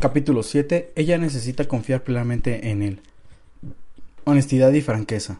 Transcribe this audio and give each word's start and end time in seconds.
Capítulo 0.00 0.42
7. 0.42 0.92
Ella 0.96 1.18
necesita 1.18 1.68
confiar 1.68 2.02
plenamente 2.02 2.70
en 2.70 2.80
él. 2.82 3.00
Honestidad 4.24 4.72
y 4.72 4.80
franqueza. 4.80 5.38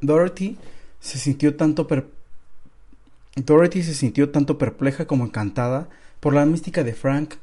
Dorothy 0.00 0.58
se 1.00 1.18
sintió 1.18 1.56
tanto 1.56 1.88
Dorothy 3.34 3.82
se 3.82 3.94
sintió 3.94 4.30
tanto 4.30 4.58
perpleja 4.58 5.08
como 5.08 5.24
encantada 5.24 5.88
por 6.20 6.34
la 6.34 6.46
mística 6.46 6.84
de 6.84 6.94
Frank. 6.94 7.34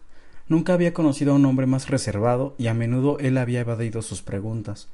Nunca 0.47 0.71
había 0.71 0.93
conocido 0.93 1.33
a 1.33 1.35
un 1.35 1.45
hombre 1.45 1.65
más 1.65 1.89
reservado 1.89 2.55
y 2.57 2.67
a 2.67 2.73
menudo 2.73 3.19
él 3.19 3.37
había 3.37 3.59
evadido 3.59 4.01
sus 4.01 4.21
preguntas. 4.21 4.87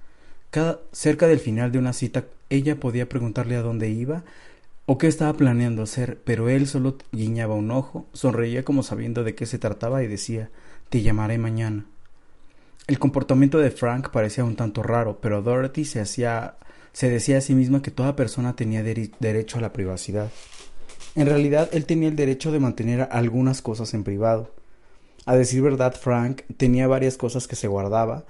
Cerca 0.91 1.27
del 1.27 1.39
final 1.39 1.71
de 1.71 1.77
una 1.77 1.93
cita 1.93 2.25
ella 2.49 2.79
podía 2.79 3.07
preguntarle 3.07 3.57
a 3.57 3.61
dónde 3.61 3.91
iba 3.91 4.23
o 4.87 4.97
qué 4.97 5.05
estaba 5.05 5.33
planeando 5.33 5.83
hacer, 5.83 6.17
pero 6.25 6.49
él 6.49 6.65
solo 6.65 6.97
guiñaba 7.11 7.53
un 7.53 7.69
ojo, 7.69 8.07
sonreía 8.13 8.65
como 8.65 8.81
sabiendo 8.81 9.23
de 9.23 9.35
qué 9.35 9.45
se 9.45 9.59
trataba 9.59 10.01
y 10.01 10.07
decía 10.07 10.49
te 10.89 11.01
llamaré 11.01 11.37
mañana. 11.37 11.85
El 12.87 12.99
comportamiento 12.99 13.57
de 13.57 13.71
Frank 13.71 14.09
parecía 14.09 14.43
un 14.43 14.55
tanto 14.55 14.83
raro, 14.83 15.19
pero 15.21 15.41
Dorothy 15.41 15.85
se 15.85 15.99
hacía 15.99 16.55
se 16.95 17.09
decía 17.09 17.39
a 17.39 17.41
sí 17.41 17.53
misma 17.55 17.81
que 17.81 17.91
toda 17.91 18.15
persona 18.15 18.55
tenía 18.55 18.81
derecho 18.81 19.57
a 19.57 19.61
la 19.61 19.73
privacidad. 19.73 20.31
En 21.15 21.25
realidad, 21.25 21.67
él 21.73 21.85
tenía 21.85 22.07
el 22.07 22.15
derecho 22.15 22.53
de 22.53 22.61
mantener 22.61 23.09
algunas 23.11 23.61
cosas 23.61 23.93
en 23.93 24.05
privado. 24.05 24.49
A 25.25 25.35
decir 25.35 25.61
verdad, 25.61 25.93
Frank 25.93 26.43
tenía 26.55 26.87
varias 26.87 27.17
cosas 27.17 27.49
que 27.49 27.57
se 27.57 27.67
guardaba, 27.67 28.23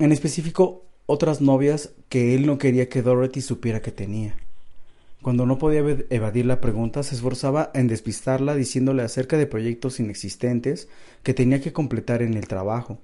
en 0.00 0.10
específico 0.10 0.84
otras 1.06 1.40
novias 1.40 1.90
que 2.08 2.34
él 2.34 2.46
no 2.46 2.58
quería 2.58 2.88
que 2.88 3.02
Dorothy 3.02 3.40
supiera 3.40 3.80
que 3.80 3.92
tenía. 3.92 4.36
Cuando 5.26 5.44
no 5.44 5.58
podía 5.58 5.80
evadir 6.10 6.46
la 6.46 6.60
pregunta, 6.60 7.02
se 7.02 7.16
esforzaba 7.16 7.72
en 7.74 7.88
despistarla 7.88 8.54
diciéndole 8.54 9.02
acerca 9.02 9.36
de 9.36 9.48
proyectos 9.48 9.98
inexistentes 9.98 10.88
que 11.24 11.34
tenía 11.34 11.60
que 11.60 11.72
completar 11.72 12.22
en 12.22 12.34
el 12.34 12.46
trabajo. 12.46 13.00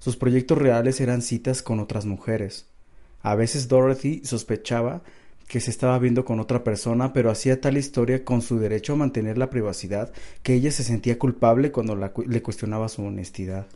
Sus 0.00 0.16
proyectos 0.16 0.58
reales 0.58 1.00
eran 1.00 1.22
citas 1.22 1.62
con 1.62 1.78
otras 1.78 2.04
mujeres. 2.04 2.66
A 3.22 3.36
veces 3.36 3.68
Dorothy 3.68 4.22
sospechaba 4.24 5.02
que 5.46 5.60
se 5.60 5.70
estaba 5.70 6.00
viendo 6.00 6.24
con 6.24 6.40
otra 6.40 6.64
persona, 6.64 7.12
pero 7.12 7.30
hacía 7.30 7.60
tal 7.60 7.76
historia 7.76 8.24
con 8.24 8.42
su 8.42 8.58
derecho 8.58 8.94
a 8.94 8.96
mantener 8.96 9.38
la 9.38 9.48
privacidad 9.48 10.12
que 10.42 10.54
ella 10.54 10.72
se 10.72 10.82
sentía 10.82 11.16
culpable 11.16 11.70
cuando 11.70 11.94
le 11.94 12.42
cuestionaba 12.42 12.88
su 12.88 13.04
honestidad. 13.04 13.68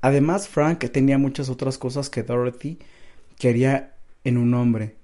Además, 0.00 0.48
Frank 0.48 0.78
tenía 0.90 1.18
muchas 1.18 1.50
otras 1.50 1.76
cosas 1.76 2.08
que 2.08 2.22
Dorothy 2.22 2.78
quería 3.38 3.93
en 4.24 4.38
un 4.38 4.54
hombre. 4.54 4.96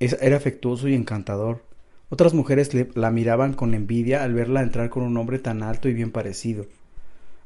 Era 0.00 0.36
afectuoso 0.36 0.88
y 0.88 0.94
encantador. 0.94 1.62
Otras 2.10 2.34
mujeres 2.34 2.70
la 2.94 3.10
miraban 3.10 3.54
con 3.54 3.74
envidia 3.74 4.22
al 4.22 4.34
verla 4.34 4.62
entrar 4.62 4.90
con 4.90 5.02
un 5.02 5.16
hombre 5.16 5.38
tan 5.38 5.62
alto 5.62 5.88
y 5.88 5.94
bien 5.94 6.10
parecido. 6.10 6.66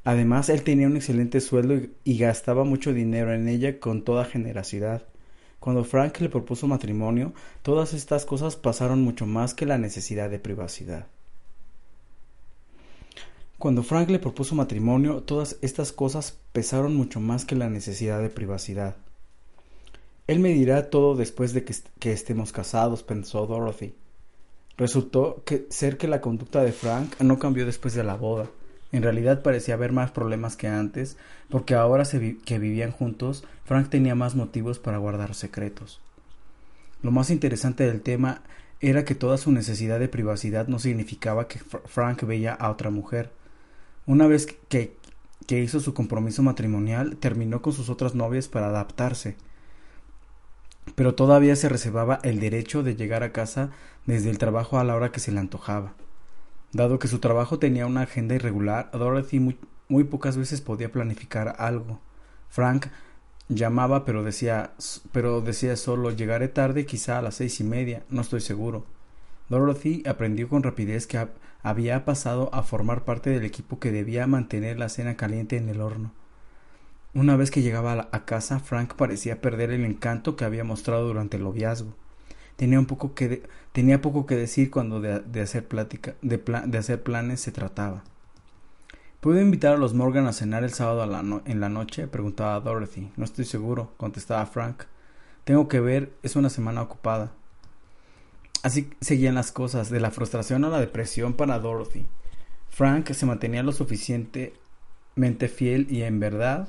Además, 0.05 0.49
él 0.49 0.63
tenía 0.63 0.87
un 0.87 0.97
excelente 0.97 1.41
sueldo 1.41 1.81
y, 2.05 2.19
gastaba 2.19 2.65
mucho 2.65 2.93
dinero 2.93 3.33
en 3.33 3.49
ella 3.49 3.79
con 3.79 4.03
toda 4.03 4.25
generosidad. 4.25 5.03
Cuando 5.61 5.85
Frank 5.85 6.21
le 6.21 6.29
propuso 6.29 6.67
matrimonio, 6.67 7.33
todas 7.63 7.93
estas 7.93 8.25
cosas 8.25 8.57
pasaron 8.57 9.03
mucho 9.03 9.27
más 9.27 9.55
que 9.55 9.67
la 9.67 9.77
necesidad 9.77 10.31
de 10.31 10.39
privacidad. 10.39 11.07
Cuando 13.59 13.83
Frank 13.83 14.09
le 14.09 14.21
propuso 14.21 14.55
matrimonio, 14.55 15.23
todas 15.25 15.59
estas 15.63 15.93
cosas 15.93 16.39
pesaron 16.53 16.95
mucho 16.95 17.21
más 17.21 17.45
que 17.45 17.57
la 17.57 17.69
necesidad 17.69 18.23
de 18.23 18.31
privacidad. 18.31 18.97
Él 20.29 20.41
me 20.41 20.51
dirá 20.51 20.91
todo 20.91 21.17
después 21.17 21.55
de 21.55 21.65
que, 21.65 22.13
estemos 22.13 22.53
casados, 22.53 23.03
pensó 23.03 23.47
Dorothy. 23.47 23.95
Resultó 24.77 25.43
ser 25.71 25.97
que 25.97 26.07
la 26.07 26.21
conducta 26.21 26.63
de 26.63 26.73
Frank 26.73 27.19
no 27.21 27.39
cambió 27.39 27.65
después 27.65 27.95
de 27.95 28.05
la 28.05 28.15
boda. 28.15 28.51
En 28.93 29.03
realidad 29.03 29.43
parecía 29.43 29.73
haber 29.73 29.93
más 29.93 30.11
problemas 30.11 30.55
que 30.55 30.69
antes, 30.69 31.17
porque 31.49 31.75
ahora 31.75 32.05
que 32.05 32.59
vivían 32.59 32.93
juntos, 32.93 33.45
Frank 33.65 33.89
tenía 33.89 34.15
más 34.15 34.35
motivos 34.35 34.79
para 34.79 34.99
guardar 34.99 35.35
secretos. 35.35 35.99
Lo 37.03 37.11
más 37.11 37.31
interesante 37.31 37.85
del 37.85 38.03
tema 38.03 38.43
era 38.81 39.07
que 39.07 39.15
toda 39.15 39.39
su 39.39 39.51
necesidad 39.51 39.99
de 39.99 40.09
privacidad 40.09 40.69
no 40.69 40.79
significaba 40.79 41.49
que 41.49 41.59
Frank 41.59 42.23
veía 42.25 42.53
a 42.53 42.71
otra 42.71 42.91
mujer. 42.91 43.33
Una 44.05 44.27
vez 44.27 44.47
que 44.69 44.93
hizo 45.49 45.81
su 45.81 45.95
compromiso 45.95 46.43
matrimonial, 46.43 47.17
terminó 47.17 47.63
con 47.63 47.73
sus 47.73 47.89
otras 47.89 48.15
novias 48.15 48.47
para 48.47 48.69
adaptarse 48.69 49.37
pero 50.95 51.15
todavía 51.15 51.57
se 51.57 51.69
reservaba 51.69 52.21
el 52.23 52.41
derecho 52.41 52.83
de 52.83 52.97
llegar 52.97 53.23
a 53.23 53.33
casa 53.33 53.71
desde 54.07 54.31
el 54.31 54.39
trabajo 54.39 54.79
a 54.79 54.85
la 54.85 54.95
hora 54.95 55.13
que 55.13 55.21
se 55.21 55.33
le 55.33 55.41
antojaba. 55.41 55.95
Dado 56.73 56.99
que 56.99 57.09
su 57.09 57.19
trabajo 57.19 57.59
tenía 57.59 57.87
una 57.87 58.03
agenda 58.03 58.35
irregular, 58.35 58.91
Dorothy 58.93 59.41
muy, 59.41 60.05
pocas 60.05 60.37
veces 60.37 60.61
podía 60.61 60.93
planificar 60.93 61.57
algo. 61.59 62.01
Frank 62.49 62.87
llamaba 63.49 64.05
pero 64.05 64.23
decía 64.23 64.73
pero 65.11 65.41
decía 65.41 65.75
solo 65.77 66.11
llegaré 66.11 66.49
tarde 66.49 66.85
quizá 66.85 67.19
a 67.19 67.23
las 67.23 67.37
seis 67.37 67.61
y 67.61 67.65
media, 67.65 68.03
no 68.11 68.21
estoy 68.21 68.41
seguro. 68.41 68.85
Dorothy 69.49 70.03
aprendió 70.07 70.49
con 70.49 70.63
rapidez 70.63 71.07
que 71.07 71.27
había 71.63 72.05
pasado 72.05 72.51
a 72.53 72.63
formar 72.63 73.05
parte 73.05 73.31
del 73.31 73.45
equipo 73.45 73.79
que 73.79 73.93
debía 73.93 74.27
mantener 74.27 74.79
la 74.79 74.91
cena 74.91 75.17
caliente 75.17 75.57
en 75.57 75.69
el 75.71 75.81
horno. 75.81 76.13
Una 77.15 77.37
vez 77.37 77.51
que 77.51 77.63
llegaba 77.63 78.09
a 78.13 78.25
casa, 78.25 78.61
Frank 78.61 78.95
parecía 78.95 79.41
perder 79.41 79.71
el 79.71 79.85
encanto 79.85 80.37
que 80.37 80.45
había 80.45 80.65
mostrado 80.65 81.07
durante 81.07 81.37
el 81.37 81.45
noviazgo. 81.45 81.95
Tenía, 82.57 82.81
poco 82.83 83.15
que 83.15 83.43
tenía 83.73 84.03
poco 84.03 84.27
que 84.27 84.37
decir 84.37 84.71
cuando 84.71 85.01
de, 85.01 85.41
hacer 85.41 85.67
plática, 85.67 86.15
de, 86.23 86.39
de, 86.67 86.79
hacer 86.79 87.03
planes 87.03 87.41
se 87.41 87.53
trataba. 87.53 88.05
¿Puedo 89.21 89.41
invitar 89.41 89.75
a 89.75 89.79
los 89.79 89.95
Morgan 89.95 90.27
a 90.27 90.33
cenar 90.33 90.65
el 90.65 90.73
sábado 90.73 91.41
en 91.45 91.61
la 91.61 91.69
noche? 91.69 92.09
preguntaba 92.09 92.61
Dorothy. 92.61 93.11
No 93.17 93.25
estoy 93.25 93.45
seguro, 93.45 93.93
contestaba 93.97 94.45
Frank. 94.47 94.85
Tengo 95.45 95.67
que 95.67 95.81
ver, 95.81 96.13
es 96.23 96.37
una 96.37 96.51
semana 96.51 96.83
ocupada. 96.83 97.33
Así 98.63 98.91
seguían 99.01 99.35
las 99.35 99.53
cosas, 99.53 99.89
de 99.89 100.01
la 100.01 100.11
frustración 100.11 100.65
a 100.65 100.69
la 100.69 100.81
depresión 100.81 101.35
para 101.35 101.59
Dorothy. 101.59 102.07
Frank 102.69 103.13
se 103.13 103.27
mantenía 103.27 103.63
lo 103.63 103.73
suficientemente 103.73 105.49
fiel 105.49 105.87
y 105.91 106.03
en 106.03 106.21
verdad 106.21 106.69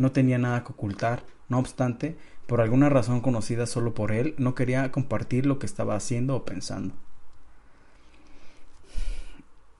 no 0.00 0.12
tenía 0.12 0.38
nada 0.38 0.64
que 0.64 0.72
ocultar. 0.72 1.22
No 1.48 1.58
obstante, 1.58 2.16
por 2.46 2.60
alguna 2.60 2.88
razón 2.88 3.20
conocida 3.20 3.66
solo 3.66 3.94
por 3.94 4.12
él, 4.12 4.34
no 4.38 4.54
quería 4.54 4.90
compartir 4.90 5.46
lo 5.46 5.58
que 5.58 5.66
estaba 5.66 5.94
haciendo 5.94 6.34
o 6.34 6.44
pensando. 6.44 6.94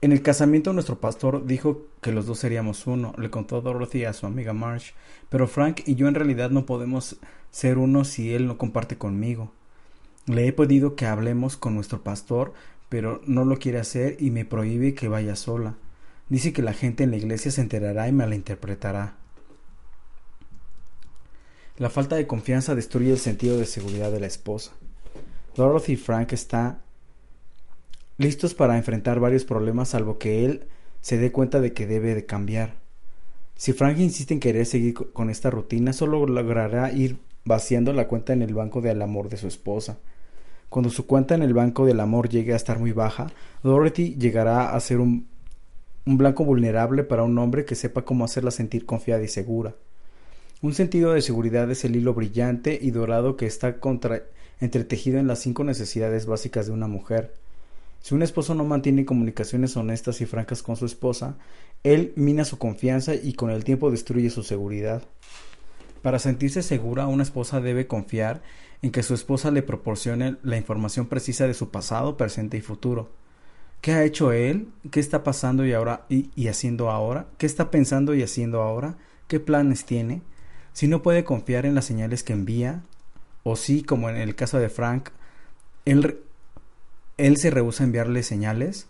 En 0.03 0.13
el 0.13 0.23
casamiento 0.23 0.73
nuestro 0.73 1.01
pastor 1.01 1.47
dijo 1.47 1.83
que 2.01 2.13
los 2.13 2.27
dos 2.27 2.39
seríamos 2.39 2.87
uno, 2.87 3.15
le 3.19 3.31
contó 3.31 3.61
Dorothy 3.61 4.05
a 4.05 4.13
su 4.13 4.27
amiga 4.27 4.53
Marsh, 4.53 4.93
pero 5.29 5.47
Frank 5.47 5.81
y 5.85 5.95
yo 5.95 6.09
en 6.09 6.15
realidad 6.15 6.51
no 6.51 6.65
podemos 6.65 7.17
ser 7.51 7.79
uno 7.79 8.05
si 8.05 8.35
él 8.35 8.47
no 8.47 8.57
comparte 8.57 8.97
conmigo. 8.97 9.53
Le 10.27 10.47
he 10.47 10.53
pedido 10.53 10.97
que 10.97 11.07
hablemos 11.07 11.57
con 11.57 11.75
nuestro 11.75 12.03
pastor, 12.03 12.53
pero 12.89 13.21
no 13.27 13.45
lo 13.45 13.59
quiere 13.59 13.79
hacer 13.79 14.17
y 14.21 14.31
me 14.31 14.45
prohíbe 14.45 14.95
que 14.95 15.09
vaya 15.09 15.37
sola. 15.37 15.77
Dice 16.29 16.53
que 16.53 16.63
la 16.63 16.73
gente 16.73 17.05
en 17.05 17.11
la 17.11 17.17
iglesia 17.17 17.51
se 17.51 17.61
enterará 17.61 18.07
y 18.09 18.13
me 18.13 18.25
la 21.81 21.89
falta 21.89 22.17
de 22.17 22.27
confianza 22.27 22.75
destruye 22.75 23.11
el 23.11 23.19
sentido 23.19 23.57
de 23.57 23.65
seguridad 23.65 24.13
de 24.13 24.21
la 24.21 24.27
esposa. 24.27 24.73
Dorothy 25.57 25.95
y 25.95 25.97
Frank 25.97 26.31
están 26.35 26.83
listos 28.19 28.53
para 28.53 28.77
enfrentar 28.77 29.19
varios 29.19 29.47
problemas 29.47 29.89
salvo 29.89 30.19
que 30.19 30.45
él 30.45 30.67
se 31.01 31.17
dé 31.17 31.33
cuenta 31.33 31.59
de 31.59 31.73
que 31.73 31.87
debe 31.87 32.15
de 32.15 32.27
cambiar. 32.27 32.75
Si 33.57 33.73
Frank 33.73 33.97
insiste 33.99 34.35
en 34.35 34.41
querer 34.41 34.67
seguir 34.67 34.93
con 34.93 35.31
esta 35.31 35.49
rutina, 35.49 35.95
solo 35.95 36.27
logrará 36.27 36.93
ir 36.93 37.17
vaciando 37.47 37.95
la 37.95 38.09
cuenta 38.09 38.35
en 38.35 38.43
el 38.43 38.53
banco 38.53 38.83
del 38.83 39.01
amor 39.01 39.31
de 39.31 39.39
su 39.39 39.47
esposa. 39.47 39.97
Cuando 40.69 40.91
su 40.91 41.07
cuenta 41.07 41.35
en 41.35 41.43
el 41.43 41.55
banco 41.55 41.87
del 41.87 42.01
amor 42.01 42.29
llegue 42.29 42.53
a 42.53 42.57
estar 42.57 42.79
muy 42.79 42.93
baja, 42.93 43.33
Dorothy 43.63 44.17
llegará 44.17 44.75
a 44.75 44.81
ser 44.81 45.01
un 45.01 45.27
blanco 46.05 46.45
vulnerable 46.45 47.05
para 47.05 47.23
un 47.23 47.39
hombre 47.39 47.65
que 47.65 47.75
sepa 47.75 48.03
cómo 48.03 48.27
hacerla 48.27 48.51
sentir 48.51 48.85
confiada 48.85 49.23
y 49.23 49.29
segura. 49.29 49.75
Un 50.63 50.75
sentido 50.75 51.15
de 51.15 51.23
seguridad 51.23 51.71
es 51.71 51.87
el 51.87 51.97
hilo 51.97 52.13
brillante 52.13 52.79
y 52.81 52.91
dorado 52.91 53.39
que 53.39 53.47
está 53.47 53.79
entretejido 54.61 55.19
en 55.19 55.27
las 55.27 55.39
cinco 55.39 55.65
necesidades 55.65 56.27
básicas 56.27 56.67
de 56.67 56.73
una 56.73 56.87
mujer. 56.87 57.33
Si 58.03 58.15
un 58.15 58.23
esposo 58.23 58.55
no 58.55 58.65
mantiene 58.65 59.07
comunicaciones 59.07 59.75
honestas 59.79 60.21
y 60.21 60.27
francas 60.27 60.63
con 60.63 60.77
su 60.77 60.85
esposa, 60.85 61.37
él 61.83 62.13
mina 62.15 62.45
su 62.45 62.59
confianza 62.59 63.15
y 63.15 63.33
con 63.33 63.49
el 63.49 63.65
tiempo 63.65 63.91
destruye 63.91 64.29
su 64.29 64.43
seguridad. 64.43 65.03
Para 66.03 66.19
sentirse 66.19 66.63
segura, 66.63 67.07
una 67.07 67.23
esposa 67.23 67.63
debe 67.63 67.87
confiar 67.87 68.43
en 68.83 68.91
que 68.91 69.03
su 69.03 69.15
esposa 69.15 69.51
le 69.51 69.63
proporcione 69.63 70.37
la 70.43 70.59
información 70.59 71.07
precisa 71.07 71.47
de 71.47 71.55
su 71.55 71.71
pasado, 71.71 72.19
presente 72.19 72.59
y 72.59 72.61
futuro. 72.61 73.09
¿Qué 73.81 73.93
ha 73.93 74.05
hecho 74.05 74.33
él? 74.33 74.69
¿Qué 74.91 75.01
está 75.01 75.25
pasando 75.25 75.65
y 75.65 75.73
ahora 75.73 76.05
y 76.11 76.49
haciendo 76.49 76.91
ahora? 76.91 77.29
¿Qué 77.39 77.47
está 77.47 77.71
pensando 77.71 78.15
y 78.15 78.23
haciendo 78.23 78.61
ahora? 78.61 78.99
¿Qué 79.27 79.41
planes 79.41 79.87
tiene? 79.87 80.21
Si 80.73 80.89
no 80.89 81.03
puede 81.03 81.25
confiar 81.25 81.67
en 81.67 81.75
las 81.75 81.85
señales 81.85 82.23
que 82.23 82.33
envía, 82.33 82.83
o 83.43 83.57
si, 83.57 83.83
como 83.83 84.09
en 84.09 84.17
el 84.17 84.35
caso 84.35 84.59
de 84.59 84.69
Frank, 84.69 85.11
él, 85.85 86.21
él 87.17 87.37
se 87.37 87.51
rehúsa 87.51 87.83
a 87.83 87.87
enviarle 87.87 88.23
señales, 88.23 88.87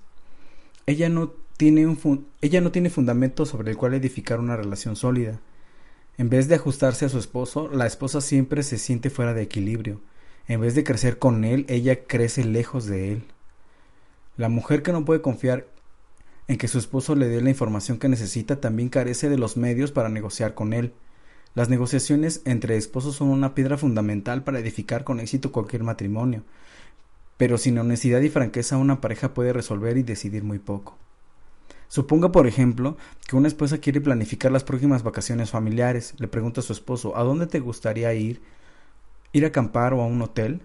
ella 0.86 1.08
no 1.08 1.32
tiene 1.56 1.86
un 1.86 2.26
ella 2.40 2.62
no 2.62 2.72
tiene 2.72 2.88
fundamento 2.88 3.44
sobre 3.44 3.70
el 3.70 3.76
cual 3.76 3.94
edificar 3.94 4.40
una 4.40 4.56
relación 4.56 4.96
sólida. 4.96 5.40
En 6.16 6.28
vez 6.28 6.48
de 6.48 6.54
ajustarse 6.54 7.04
a 7.04 7.08
su 7.08 7.18
esposo, 7.18 7.68
la 7.68 7.86
esposa 7.86 8.20
siempre 8.20 8.62
se 8.62 8.78
siente 8.78 9.10
fuera 9.10 9.34
de 9.34 9.42
equilibrio. 9.42 10.00
En 10.48 10.60
vez 10.60 10.74
de 10.74 10.84
crecer 10.84 11.18
con 11.18 11.44
él, 11.44 11.64
ella 11.68 12.04
crece 12.04 12.44
lejos 12.44 12.86
de 12.86 13.12
él. 13.12 13.24
La 14.36 14.48
mujer 14.48 14.82
que 14.82 14.92
no 14.92 15.04
puede 15.04 15.20
confiar 15.20 15.66
en 16.48 16.58
que 16.58 16.66
su 16.66 16.78
esposo 16.78 17.14
le 17.14 17.28
dé 17.28 17.40
la 17.40 17.50
información 17.50 17.98
que 17.98 18.08
necesita 18.08 18.60
también 18.60 18.88
carece 18.88 19.28
de 19.28 19.38
los 19.38 19.56
medios 19.56 19.92
para 19.92 20.08
negociar 20.08 20.54
con 20.54 20.72
él. 20.72 20.92
Las 21.54 21.68
negociaciones 21.68 22.42
entre 22.44 22.76
esposos 22.76 23.16
son 23.16 23.28
una 23.28 23.54
piedra 23.54 23.76
fundamental 23.76 24.44
para 24.44 24.60
edificar 24.60 25.02
con 25.02 25.18
éxito 25.18 25.50
cualquier 25.50 25.82
matrimonio, 25.82 26.44
pero 27.36 27.58
sin 27.58 27.76
honestidad 27.78 28.20
y 28.20 28.28
franqueza 28.28 28.76
una 28.76 29.00
pareja 29.00 29.34
puede 29.34 29.52
resolver 29.52 29.96
y 29.96 30.04
decidir 30.04 30.44
muy 30.44 30.60
poco. 30.60 30.96
Suponga, 31.88 32.30
por 32.30 32.46
ejemplo, 32.46 32.96
que 33.26 33.34
una 33.34 33.48
esposa 33.48 33.78
quiere 33.78 34.00
planificar 34.00 34.52
las 34.52 34.62
próximas 34.62 35.02
vacaciones 35.02 35.50
familiares. 35.50 36.14
Le 36.18 36.28
pregunta 36.28 36.60
a 36.60 36.62
su 36.62 36.72
esposo, 36.72 37.16
¿a 37.16 37.24
dónde 37.24 37.48
te 37.48 37.58
gustaría 37.58 38.14
ir? 38.14 38.40
¿Ir 39.32 39.44
a 39.44 39.48
acampar 39.48 39.92
o 39.92 40.02
a 40.02 40.06
un 40.06 40.22
hotel? 40.22 40.62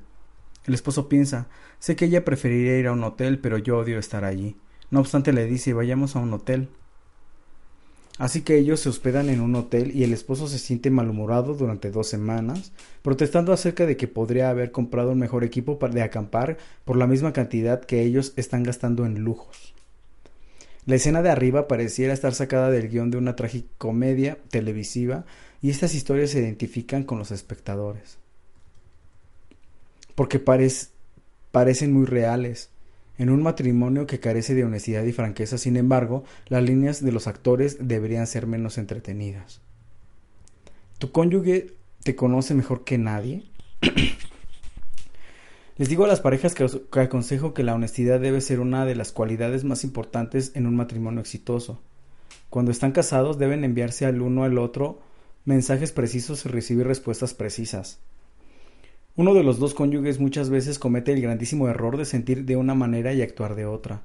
El 0.65 0.75
esposo 0.75 1.09
piensa, 1.09 1.47
sé 1.79 1.95
que 1.95 2.05
ella 2.05 2.23
preferiría 2.23 2.77
ir 2.77 2.85
a 2.85 2.91
un 2.91 3.03
hotel, 3.03 3.39
pero 3.39 3.57
yo 3.57 3.79
odio 3.79 3.97
estar 3.97 4.23
allí. 4.23 4.55
No 4.91 4.99
obstante, 4.99 5.33
le 5.33 5.45
dice, 5.45 5.73
vayamos 5.73 6.15
a 6.15 6.19
un 6.19 6.31
hotel. 6.31 6.69
Así 8.17 8.41
que 8.41 8.57
ellos 8.57 8.79
se 8.79 8.87
hospedan 8.87 9.29
en 9.29 9.41
un 9.41 9.55
hotel 9.55 9.91
y 9.93 10.03
el 10.03 10.13
esposo 10.13 10.47
se 10.47 10.57
siente 10.57 10.89
malhumorado 10.89 11.53
durante 11.53 11.91
dos 11.91 12.07
semanas, 12.07 12.71
protestando 13.01 13.51
acerca 13.51 13.85
de 13.85 13.97
que 13.97 14.07
podría 14.07 14.49
haber 14.49 14.71
comprado 14.71 15.11
un 15.11 15.19
mejor 15.19 15.43
equipo 15.43 15.77
de 15.89 16.01
acampar 16.01 16.57
por 16.85 16.95
la 16.95 17.07
misma 17.07 17.33
cantidad 17.33 17.83
que 17.83 18.03
ellos 18.03 18.31
están 18.37 18.63
gastando 18.63 19.05
en 19.05 19.19
lujos. 19.19 19.73
La 20.85 20.95
escena 20.95 21.21
de 21.21 21.29
arriba 21.29 21.67
pareciera 21.67 22.13
estar 22.13 22.33
sacada 22.33 22.69
del 22.69 22.89
guion 22.89 23.11
de 23.11 23.17
una 23.17 23.35
tragicomedia 23.35 24.37
televisiva 24.49 25.25
y 25.61 25.71
estas 25.71 25.93
historias 25.93 26.29
se 26.29 26.39
identifican 26.39 27.03
con 27.03 27.17
los 27.17 27.31
espectadores. 27.31 28.17
Porque 30.13 30.39
parecen 30.39 31.91
muy 31.91 32.05
reales. 32.05 32.69
En 33.17 33.29
un 33.29 33.41
matrimonio 33.43 34.07
que 34.07 34.19
carece 34.19 34.55
de 34.55 34.65
honestidad 34.65 35.03
y 35.03 35.13
franqueza, 35.13 35.57
sin 35.57 35.77
embargo, 35.77 36.23
las 36.47 36.63
líneas 36.63 37.03
de 37.03 37.11
los 37.11 37.27
actores 37.27 37.77
deberían 37.79 38.27
ser 38.27 38.45
menos 38.45 38.77
entretenidas. 38.77 39.61
¿Tu 40.97 41.11
cónyuge 41.11 41.67
te 42.03 42.15
conoce 42.15 42.53
mejor 42.53 42.83
que 42.83 42.97
nadie? 42.97 43.43
Les 45.77 45.89
digo 45.89 46.05
a 46.05 46.07
las 46.07 46.21
parejas 46.21 46.55
que, 46.55 46.65
aconsejo 47.01 47.53
que 47.53 47.63
la 47.63 47.75
honestidad 47.75 48.21
debe 48.21 48.39
ser 48.39 48.61
una 48.61 48.85
de 48.85 48.95
las 48.95 49.11
cualidades 49.11 49.65
más 49.65 49.83
importantes 49.83 50.51
en 50.55 50.67
un 50.67 50.75
matrimonio 50.75 51.19
exitoso. 51.19 51.81
Cuando 52.49 52.71
están 52.71 52.93
casados 52.93 53.37
deben 53.37 53.65
enviarse 53.65 54.05
al 54.05 54.21
uno 54.21 54.45
al 54.45 54.57
otro 54.57 55.01
mensajes 55.43 55.91
precisos 55.91 56.45
y 56.45 56.49
recibir 56.49 56.87
respuestas 56.87 57.33
precisas. 57.33 57.99
Uno 59.17 59.33
de 59.33 59.43
los 59.43 59.59
dos 59.59 59.73
cónyuges 59.73 60.19
muchas 60.19 60.49
veces 60.49 60.77
comete 60.77 61.13
el 61.13 61.21
grandísimo 61.21 61.69
error 61.69 61.95
de 61.95 62.03
sentir 62.03 62.43
de 62.43 62.57
una 62.57 62.75
manera 62.75 63.13
y 63.13 63.21
actuar 63.21 63.55
de 63.55 63.65
otra. 63.65 64.01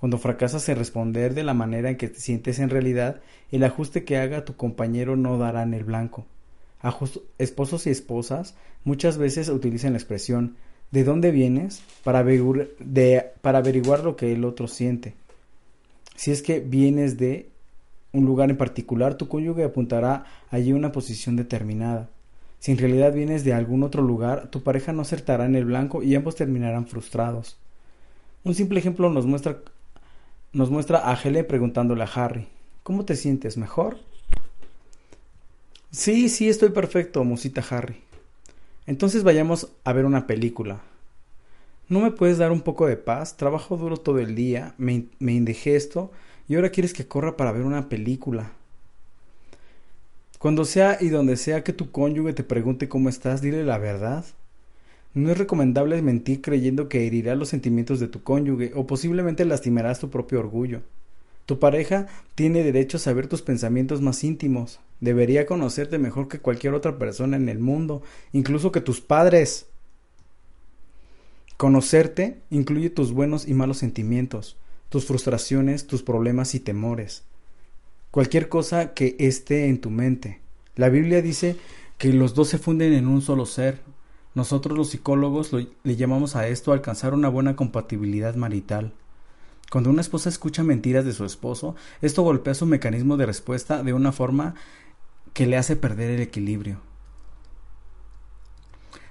Cuando 0.00 0.16
fracasas 0.16 0.66
en 0.70 0.78
responder 0.78 1.34
de 1.34 1.42
la 1.42 1.52
manera 1.52 1.90
en 1.90 1.98
que 1.98 2.08
te 2.08 2.18
sientes 2.18 2.58
en 2.58 2.70
realidad, 2.70 3.20
el 3.52 3.62
ajuste 3.62 4.04
que 4.04 4.16
haga 4.16 4.46
tu 4.46 4.56
compañero 4.56 5.16
no 5.16 5.36
dará 5.36 5.64
en 5.64 5.74
el 5.74 5.84
blanco. 5.84 6.24
esposos 7.36 7.86
y 7.86 7.90
esposas 7.90 8.54
muchas 8.84 9.18
veces 9.18 9.50
utilizan 9.50 9.92
la 9.92 9.98
expresión 9.98 10.56
de 10.92 11.04
dónde 11.04 11.30
vienes 11.30 11.82
para 12.02 12.20
averiguar, 12.20 12.68
para 13.42 13.58
averiguar 13.58 14.02
lo 14.02 14.16
que 14.16 14.32
el 14.32 14.46
otro 14.46 14.66
siente. 14.66 15.12
Si 16.16 16.30
es 16.30 16.40
que 16.40 16.60
vienes 16.60 17.18
de 17.18 17.50
un 18.12 18.24
lugar 18.24 18.48
en 18.48 18.56
particular, 18.56 19.16
tu 19.16 19.28
cónyuge 19.28 19.64
apuntará 19.64 20.24
allí 20.48 20.72
una 20.72 20.90
posición 20.90 21.36
determinada. 21.36 22.08
Si 22.58 22.72
en 22.72 22.78
realidad 22.78 23.12
vienes 23.12 23.44
de 23.44 23.52
algún 23.52 23.82
otro 23.82 24.02
lugar, 24.02 24.50
tu 24.50 24.62
pareja 24.62 24.92
no 24.92 25.02
acertará 25.02 25.46
en 25.46 25.54
el 25.54 25.64
blanco 25.64 26.02
y 26.02 26.14
ambos 26.14 26.34
terminarán 26.34 26.86
frustrados. 26.86 27.56
Un 28.44 28.54
simple 28.54 28.80
ejemplo 28.80 29.10
nos 29.10 29.26
muestra, 29.26 29.58
nos 30.52 30.70
muestra 30.70 31.10
a 31.10 31.14
Helen 31.14 31.46
preguntándole 31.46 32.02
a 32.02 32.06
Harry, 32.06 32.48
¿cómo 32.82 33.04
te 33.04 33.16
sientes? 33.16 33.56
¿Mejor? 33.56 33.98
Sí, 35.90 36.28
sí, 36.28 36.48
estoy 36.48 36.70
perfecto, 36.70 37.24
musita 37.24 37.64
Harry. 37.70 37.96
Entonces 38.86 39.22
vayamos 39.22 39.68
a 39.84 39.92
ver 39.92 40.04
una 40.04 40.26
película. 40.26 40.80
¿No 41.88 42.00
me 42.00 42.10
puedes 42.10 42.38
dar 42.38 42.52
un 42.52 42.60
poco 42.60 42.86
de 42.86 42.96
paz? 42.96 43.36
Trabajo 43.36 43.76
duro 43.76 43.96
todo 43.96 44.18
el 44.18 44.34
día, 44.34 44.74
me, 44.78 45.06
me 45.18 45.32
indigesto 45.32 46.10
y 46.48 46.56
ahora 46.56 46.70
quieres 46.70 46.92
que 46.92 47.06
corra 47.06 47.36
para 47.36 47.52
ver 47.52 47.62
una 47.62 47.88
película. 47.88 48.52
Cuando 50.38 50.64
sea 50.64 50.98
y 51.00 51.08
donde 51.08 51.36
sea 51.36 51.64
que 51.64 51.72
tu 51.72 51.90
cónyuge 51.90 52.32
te 52.32 52.44
pregunte 52.44 52.88
cómo 52.88 53.08
estás, 53.08 53.42
dile 53.42 53.64
la 53.64 53.78
verdad. 53.78 54.24
No 55.12 55.32
es 55.32 55.38
recomendable 55.38 56.00
mentir 56.00 56.42
creyendo 56.42 56.88
que 56.88 57.06
herirás 57.06 57.36
los 57.36 57.48
sentimientos 57.48 57.98
de 57.98 58.06
tu 58.06 58.22
cónyuge 58.22 58.70
o 58.76 58.86
posiblemente 58.86 59.44
lastimarás 59.44 59.98
tu 59.98 60.10
propio 60.10 60.38
orgullo. 60.38 60.82
Tu 61.44 61.58
pareja 61.58 62.06
tiene 62.36 62.62
derecho 62.62 62.98
a 62.98 63.00
saber 63.00 63.26
tus 63.26 63.42
pensamientos 63.42 64.00
más 64.00 64.22
íntimos. 64.22 64.78
Debería 65.00 65.46
conocerte 65.46 65.98
mejor 65.98 66.28
que 66.28 66.38
cualquier 66.38 66.74
otra 66.74 66.98
persona 66.98 67.36
en 67.36 67.48
el 67.48 67.58
mundo, 67.58 68.02
incluso 68.32 68.70
que 68.70 68.80
tus 68.80 69.00
padres. 69.00 69.66
Conocerte 71.56 72.42
incluye 72.50 72.90
tus 72.90 73.12
buenos 73.12 73.48
y 73.48 73.54
malos 73.54 73.78
sentimientos, 73.78 74.56
tus 74.88 75.06
frustraciones, 75.06 75.88
tus 75.88 76.02
problemas 76.02 76.54
y 76.54 76.60
temores. 76.60 77.24
Cualquier 78.18 78.48
cosa 78.48 78.94
que 78.94 79.14
esté 79.20 79.68
en 79.68 79.80
tu 79.80 79.90
mente. 79.90 80.40
La 80.74 80.88
Biblia 80.88 81.22
dice 81.22 81.56
que 81.98 82.12
los 82.12 82.34
dos 82.34 82.48
se 82.48 82.58
funden 82.58 82.92
en 82.92 83.06
un 83.06 83.22
solo 83.22 83.46
ser. 83.46 83.80
Nosotros 84.34 84.76
los 84.76 84.90
psicólogos 84.90 85.52
le 85.52 85.96
llamamos 85.96 86.34
a 86.34 86.48
esto 86.48 86.72
alcanzar 86.72 87.14
una 87.14 87.28
buena 87.28 87.54
compatibilidad 87.54 88.34
marital. 88.34 88.92
Cuando 89.70 89.90
una 89.90 90.00
esposa 90.00 90.30
escucha 90.30 90.64
mentiras 90.64 91.04
de 91.04 91.12
su 91.12 91.24
esposo, 91.24 91.76
esto 92.02 92.24
golpea 92.24 92.54
su 92.54 92.66
mecanismo 92.66 93.16
de 93.16 93.26
respuesta 93.26 93.84
de 93.84 93.92
una 93.92 94.10
forma 94.10 94.56
que 95.32 95.46
le 95.46 95.56
hace 95.56 95.76
perder 95.76 96.10
el 96.10 96.20
equilibrio. 96.20 96.80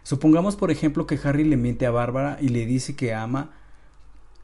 Supongamos, 0.03 0.57
por 0.57 0.69
ejemplo, 0.69 1.07
que 1.07 1.17
Harry 1.23 1.45
le 1.45 1.55
miente 1.55 1.85
a 1.85 1.91
Bárbara 1.91 2.39
y 2.41 2.49
le 2.49 2.65
dice 2.65 2.97
que 2.97 3.13
ama 3.13 3.51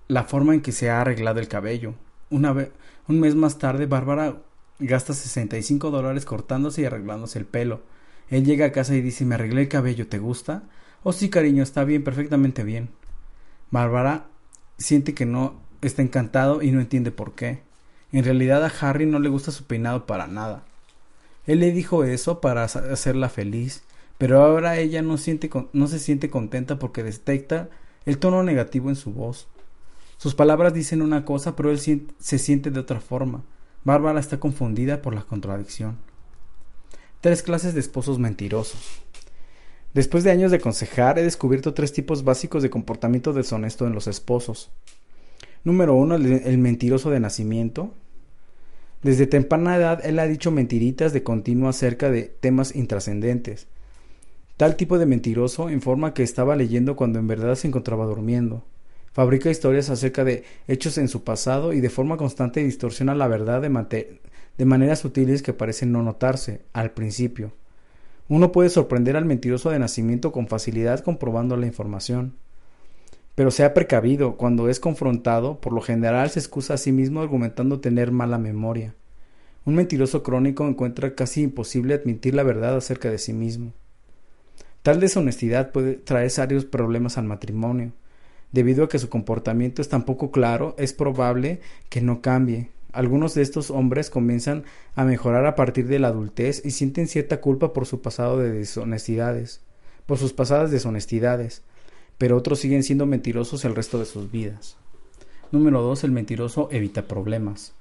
la 0.07 0.23
forma 0.23 0.53
en 0.53 0.61
que 0.61 0.71
se 0.71 0.89
ha 0.89 1.01
arreglado 1.01 1.41
el 1.41 1.49
cabello. 1.49 1.95
Una 2.29 2.69
un 3.09 3.19
mes 3.19 3.35
más 3.35 3.57
tarde, 3.57 3.87
Bárbara 3.87 4.37
gasta 4.85 5.13
65 5.13 5.91
dólares 5.91 6.25
cortándose 6.25 6.81
y 6.81 6.85
arreglándose 6.85 7.39
el 7.39 7.45
pelo. 7.45 7.81
Él 8.29 8.45
llega 8.45 8.67
a 8.67 8.71
casa 8.71 8.95
y 8.95 9.01
dice, 9.01 9.25
me 9.25 9.35
arreglé 9.35 9.63
el 9.63 9.67
cabello, 9.67 10.07
¿te 10.07 10.19
gusta? 10.19 10.63
Oh, 11.03 11.13
sí, 11.13 11.29
cariño, 11.29 11.63
está 11.63 11.83
bien, 11.83 12.03
perfectamente 12.03 12.63
bien. 12.63 12.89
Bárbara 13.71 14.27
siente 14.77 15.13
que 15.13 15.25
no 15.25 15.61
está 15.81 16.01
encantado 16.01 16.61
y 16.61 16.71
no 16.71 16.79
entiende 16.79 17.11
por 17.11 17.33
qué. 17.33 17.61
En 18.11 18.23
realidad 18.23 18.63
a 18.63 18.71
Harry 18.81 19.05
no 19.05 19.19
le 19.19 19.29
gusta 19.29 19.51
su 19.51 19.65
peinado 19.65 20.05
para 20.05 20.27
nada. 20.27 20.63
Él 21.45 21.59
le 21.59 21.71
dijo 21.71 22.03
eso 22.03 22.39
para 22.39 22.63
hacerla 22.63 23.29
feliz, 23.29 23.83
pero 24.17 24.41
ahora 24.41 24.77
ella 24.77 25.01
no, 25.01 25.17
siente, 25.17 25.49
no 25.73 25.87
se 25.87 25.99
siente 25.99 26.29
contenta 26.29 26.79
porque 26.79 27.03
detecta 27.03 27.69
el 28.05 28.17
tono 28.17 28.43
negativo 28.43 28.89
en 28.89 28.95
su 28.95 29.11
voz. 29.11 29.47
Sus 30.17 30.35
palabras 30.35 30.73
dicen 30.73 31.01
una 31.01 31.25
cosa, 31.25 31.55
pero 31.55 31.69
él 31.69 31.79
se 31.79 32.39
siente 32.39 32.71
de 32.71 32.79
otra 32.79 33.01
forma. 33.01 33.43
Bárbara 33.83 34.19
está 34.19 34.39
confundida 34.39 35.01
por 35.01 35.13
la 35.13 35.23
contradicción. 35.23 35.97
Tres 37.21 37.43
clases 37.43 37.73
de 37.73 37.81
esposos 37.81 38.17
mentirosos. 38.19 39.01
Después 39.93 40.23
de 40.23 40.31
años 40.31 40.51
de 40.51 40.57
aconsejar, 40.57 41.19
he 41.19 41.23
descubierto 41.23 41.73
tres 41.73 41.93
tipos 41.93 42.23
básicos 42.23 42.63
de 42.63 42.69
comportamiento 42.69 43.33
deshonesto 43.33 43.85
en 43.85 43.93
los 43.93 44.07
esposos. 44.07 44.71
Número 45.63 45.93
uno, 45.95 46.15
el 46.15 46.57
mentiroso 46.57 47.11
de 47.11 47.19
nacimiento. 47.19 47.93
Desde 49.01 49.27
temprana 49.27 49.75
edad 49.75 50.05
él 50.05 50.17
ha 50.19 50.27
dicho 50.27 50.49
mentiritas 50.49 51.13
de 51.13 51.23
continuo 51.23 51.69
acerca 51.69 52.09
de 52.09 52.23
temas 52.23 52.75
intrascendentes. 52.75 53.67
Tal 54.55 54.77
tipo 54.77 54.97
de 54.97 55.05
mentiroso 55.05 55.69
informa 55.69 56.13
que 56.13 56.23
estaba 56.23 56.55
leyendo 56.55 56.95
cuando 56.95 57.19
en 57.19 57.27
verdad 57.27 57.55
se 57.55 57.67
encontraba 57.67 58.05
durmiendo. 58.05 58.63
Fabrica 59.13 59.51
historias 59.51 59.91
acerca 59.91 60.23
de 60.23 60.43
hechos 60.67 60.97
en 60.97 61.07
su 61.07 61.23
pasado 61.23 61.71
y 61.71 61.81
de 61.81 61.91
forma 61.91 62.17
constante 62.17 62.63
distorsiona 62.63 63.13
la 63.13 63.27
verdad 63.27 63.61
de, 63.61 64.19
de 64.57 64.65
maneras 64.65 64.99
sutiles 64.99 65.43
que 65.43 65.53
parecen 65.53 65.91
no 65.91 66.01
notarse 66.01 66.61
al 66.73 66.91
principio. 66.91 67.53
Uno 68.27 68.51
puede 68.51 68.69
sorprender 68.69 69.15
al 69.15 69.25
mentiroso 69.25 69.69
de 69.69 69.77
nacimiento 69.77 70.31
con 70.31 70.47
facilidad 70.47 71.01
comprobando 71.01 71.57
la 71.57 71.67
información. 71.67 72.33
Pero 73.35 73.51
se 73.51 73.63
ha 73.63 73.75
precavido, 73.75 74.35
cuando 74.35 74.67
es 74.67 74.79
confrontado, 74.79 75.59
por 75.61 75.73
lo 75.73 75.81
general 75.81 76.31
se 76.31 76.39
excusa 76.39 76.73
a 76.73 76.77
sí 76.77 76.91
mismo 76.91 77.21
argumentando 77.21 77.79
tener 77.79 78.11
mala 78.11 78.39
memoria. 78.39 78.95
Un 79.65 79.75
mentiroso 79.75 80.23
crónico 80.23 80.67
encuentra 80.67 81.13
casi 81.13 81.43
imposible 81.43 81.93
admitir 81.93 82.33
la 82.33 82.43
verdad 82.43 82.75
acerca 82.75 83.11
de 83.11 83.19
sí 83.19 83.33
mismo. 83.33 83.73
Tal 84.81 84.99
deshonestidad 84.99 85.71
puede 85.71 85.93
traer 85.93 86.31
serios 86.31 86.65
problemas 86.65 87.17
al 87.17 87.25
matrimonio. 87.25 87.93
Debido 88.53 88.83
a 88.83 88.87
que 88.87 88.99
su 88.99 89.09
comportamiento 89.09 89.81
es 89.81 89.89
tan 89.89 90.05
poco 90.05 90.31
claro, 90.31 90.75
es 90.77 90.93
probable 90.93 91.59
que 91.89 92.01
no 92.01 92.21
cambie. 92.21 92.69
Algunos 92.91 93.33
de 93.33 93.41
estos 93.41 93.71
hombres 93.71 94.11
comienzan 94.11 94.63
a 94.95 95.03
mejorar 95.03 95.47
a 95.47 95.55
partir 95.55 95.87
de 95.87 95.97
la 95.97 96.09
adultez 96.09 96.63
y 96.63 96.69
sienten 96.69 97.07
cierta 97.07 97.41
culpa 97.41 97.73
por 97.73 97.87
su 97.87 98.01
pasado 98.01 98.37
de 98.37 98.51
deshonestidades, 98.51 99.61
por 100.05 100.19
sus 100.19 100.33
pasadas 100.33 100.69
deshonestidades, 100.69 101.63
pero 102.19 102.37
otros 102.37 102.59
siguen 102.59 102.83
siendo 102.83 103.07
mentirosos 103.07 103.65
el 103.65 103.73
resto 103.73 103.97
de 103.97 104.05
sus 104.05 104.31
vidas. 104.31 104.77
Número 105.51 105.81
2. 105.81 106.03
El 106.03 106.11
mentiroso 106.11 106.69
evita 106.71 107.07
problemas. 107.07 107.73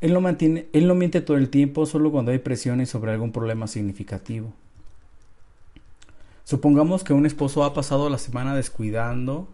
Él 0.00 0.14
no, 0.14 0.22
mantiene, 0.22 0.66
él 0.72 0.88
no 0.88 0.94
miente 0.94 1.20
todo 1.20 1.36
el 1.36 1.50
tiempo, 1.50 1.84
solo 1.84 2.10
cuando 2.10 2.30
hay 2.30 2.38
presiones 2.38 2.88
sobre 2.88 3.12
algún 3.12 3.32
problema 3.32 3.66
significativo. 3.66 4.54
Supongamos 6.44 7.04
que 7.04 7.12
un 7.12 7.26
esposo 7.26 7.64
ha 7.64 7.74
pasado 7.74 8.08
la 8.08 8.18
semana 8.18 8.54
descuidando 8.54 9.46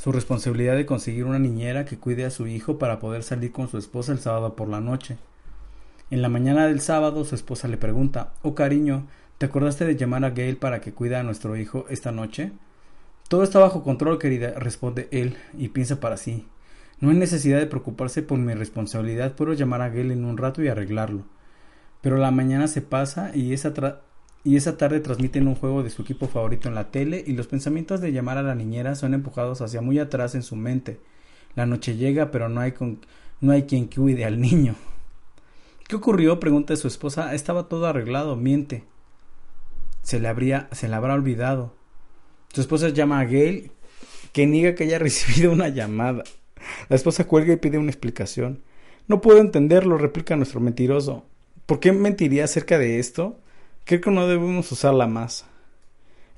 su 0.00 0.12
responsabilidad 0.12 0.76
de 0.76 0.86
conseguir 0.86 1.26
una 1.26 1.38
niñera 1.38 1.84
que 1.84 1.98
cuide 1.98 2.24
a 2.24 2.30
su 2.30 2.46
hijo 2.46 2.78
para 2.78 2.98
poder 3.00 3.22
salir 3.22 3.52
con 3.52 3.68
su 3.68 3.76
esposa 3.76 4.12
el 4.12 4.18
sábado 4.18 4.56
por 4.56 4.66
la 4.66 4.80
noche. 4.80 5.18
En 6.10 6.22
la 6.22 6.30
mañana 6.30 6.66
del 6.66 6.80
sábado 6.80 7.22
su 7.26 7.34
esposa 7.34 7.68
le 7.68 7.76
pregunta 7.76 8.32
Oh 8.40 8.54
cariño, 8.54 9.06
¿te 9.36 9.44
acordaste 9.44 9.84
de 9.84 9.96
llamar 9.96 10.24
a 10.24 10.30
Gail 10.30 10.56
para 10.56 10.80
que 10.80 10.94
cuide 10.94 11.16
a 11.16 11.22
nuestro 11.22 11.54
hijo 11.54 11.84
esta 11.90 12.12
noche? 12.12 12.52
Todo 13.28 13.42
está 13.42 13.58
bajo 13.58 13.82
control, 13.82 14.18
querida, 14.18 14.54
responde 14.56 15.06
él, 15.12 15.36
y 15.52 15.68
piensa 15.68 16.00
para 16.00 16.16
sí. 16.16 16.46
No 16.98 17.10
hay 17.10 17.16
necesidad 17.16 17.58
de 17.58 17.66
preocuparse 17.66 18.22
por 18.22 18.38
mi 18.38 18.54
responsabilidad, 18.54 19.34
puedo 19.34 19.52
llamar 19.52 19.82
a 19.82 19.90
Gail 19.90 20.12
en 20.12 20.24
un 20.24 20.38
rato 20.38 20.62
y 20.62 20.68
arreglarlo. 20.68 21.24
Pero 22.00 22.16
la 22.16 22.30
mañana 22.30 22.68
se 22.68 22.80
pasa 22.80 23.32
y 23.34 23.52
esa, 23.52 23.74
y 24.42 24.56
esa 24.56 24.78
tarde 24.78 25.00
transmiten 25.00 25.48
un 25.48 25.54
juego 25.54 25.82
de 25.82 25.90
su 25.90 26.02
equipo 26.02 26.26
favorito 26.26 26.68
en 26.68 26.74
la 26.74 26.90
tele 26.90 27.22
y 27.26 27.32
los 27.32 27.46
pensamientos 27.46 28.00
de 28.00 28.12
llamar 28.12 28.38
a 28.38 28.42
la 28.42 28.54
niñera 28.54 28.94
son 28.94 29.12
empujados 29.12 29.60
hacia 29.60 29.82
muy 29.82 29.98
atrás 29.98 30.34
en 30.34 30.42
su 30.42 30.56
mente. 30.56 30.98
La 31.54 31.66
noche 31.66 31.96
llega, 31.96 32.30
pero 32.30 32.48
no 32.48 32.60
hay, 32.60 32.72
con, 32.72 33.00
no 33.40 33.52
hay 33.52 33.64
quien 33.64 33.86
cuide 33.86 34.24
al 34.24 34.40
niño. 34.40 34.76
¿Qué 35.88 35.96
ocurrió? 35.96 36.40
pregunta 36.40 36.74
su 36.76 36.88
esposa. 36.88 37.34
Estaba 37.34 37.68
todo 37.68 37.86
arreglado, 37.86 38.36
miente. 38.36 38.84
Se 40.02 40.20
le, 40.20 40.28
habría, 40.28 40.68
se 40.72 40.88
le 40.88 40.94
habrá 40.94 41.14
olvidado. 41.14 41.74
Su 42.52 42.62
esposa 42.62 42.88
llama 42.88 43.20
a 43.20 43.24
Gail, 43.24 43.72
que 44.32 44.46
niega 44.46 44.74
que 44.74 44.84
haya 44.84 44.98
recibido 45.00 45.52
una 45.52 45.68
llamada. 45.68 46.24
La 46.88 46.96
esposa 46.96 47.26
cuelga 47.26 47.52
y 47.52 47.56
pide 47.56 47.76
una 47.76 47.90
explicación. 47.90 48.62
No 49.06 49.20
puedo 49.20 49.40
entenderlo, 49.40 49.98
replica 49.98 50.36
nuestro 50.36 50.60
mentiroso. 50.60 51.24
¿Por 51.66 51.80
qué 51.80 51.92
mentiría 51.92 52.44
acerca 52.44 52.78
de 52.78 52.98
esto? 53.00 53.38
Creo 53.84 54.00
que 54.00 54.10
no 54.10 54.26
debemos 54.26 54.70
usarla 54.72 55.06
más. 55.06 55.46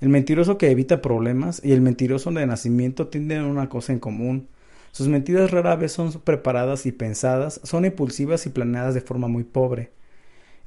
El 0.01 0.09
mentiroso 0.09 0.59
que 0.59 0.71
evita 0.71 1.01
problemas 1.03 1.61
y 1.65 1.73
el 1.73 1.81
mentiroso 1.81 2.31
de 2.33 2.47
nacimiento 2.47 3.09
tienen 3.09 3.45
una 3.45 3.69
cosa 3.69 3.93
en 3.93 4.01
común. 4.01 4.49
Sus 4.91 5.09
mentiras 5.09 5.51
rara 5.51 5.77
vez 5.77 5.93
son 5.93 6.13
preparadas 6.13 6.87
y 6.87 6.93
pensadas, 6.93 7.61
son 7.63 7.85
impulsivas 7.85 8.47
y 8.47 8.51
planeadas 8.51 8.95
de 8.95 9.01
forma 9.01 9.29
muy 9.29 9.45
pobre. 9.45 9.91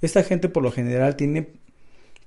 Esta 0.02 0.24
gente 0.24 0.50
por 0.50 0.64
lo 0.64 0.72
general 0.72 1.16
tiene, 1.16 1.50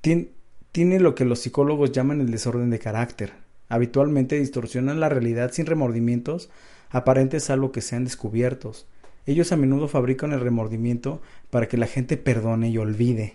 tiene, 0.00 0.28
tiene 0.70 1.00
lo 1.00 1.14
que 1.14 1.24
los 1.24 1.38
psicólogos 1.38 1.92
llaman 1.92 2.20
el 2.20 2.30
desorden 2.30 2.70
de 2.70 2.78
carácter. 2.78 3.32
Habitualmente 3.68 4.38
distorsionan 4.38 5.00
la 5.00 5.08
realidad 5.08 5.52
sin 5.52 5.66
remordimientos 5.66 6.50
aparentes 6.90 7.44
salvo 7.44 7.72
que 7.72 7.80
sean 7.80 8.04
descubiertos. 8.04 8.86
Ellos 9.26 9.52
a 9.52 9.56
menudo 9.56 9.88
fabrican 9.88 10.32
el 10.32 10.40
remordimiento 10.40 11.20
para 11.50 11.68
que 11.68 11.76
la 11.76 11.86
gente 11.86 12.16
perdone 12.16 12.70
y 12.70 12.78
olvide. 12.78 13.34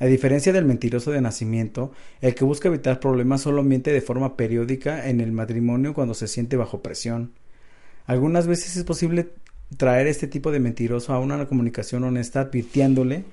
A 0.00 0.06
diferencia 0.06 0.52
del 0.52 0.64
mentiroso 0.64 1.12
de 1.12 1.20
nacimiento, 1.20 1.92
el 2.20 2.34
que 2.34 2.44
busca 2.44 2.68
evitar 2.68 3.00
problemas 3.00 3.42
solo 3.42 3.62
miente 3.62 3.92
de 3.92 4.00
forma 4.00 4.36
periódica 4.36 5.08
en 5.08 5.20
el 5.20 5.32
matrimonio 5.32 5.94
cuando 5.94 6.14
se 6.14 6.26
siente 6.26 6.56
bajo 6.56 6.82
presión. 6.82 7.32
Algunas 8.06 8.46
veces 8.46 8.76
es 8.76 8.84
posible 8.84 9.30
traer 9.76 10.06
este 10.06 10.26
tipo 10.26 10.50
de 10.50 10.60
mentiroso 10.60 11.12
a 11.12 11.20
una 11.20 11.46
comunicación 11.46 12.04
honesta 12.04 12.40
advirtiéndole 12.40 13.24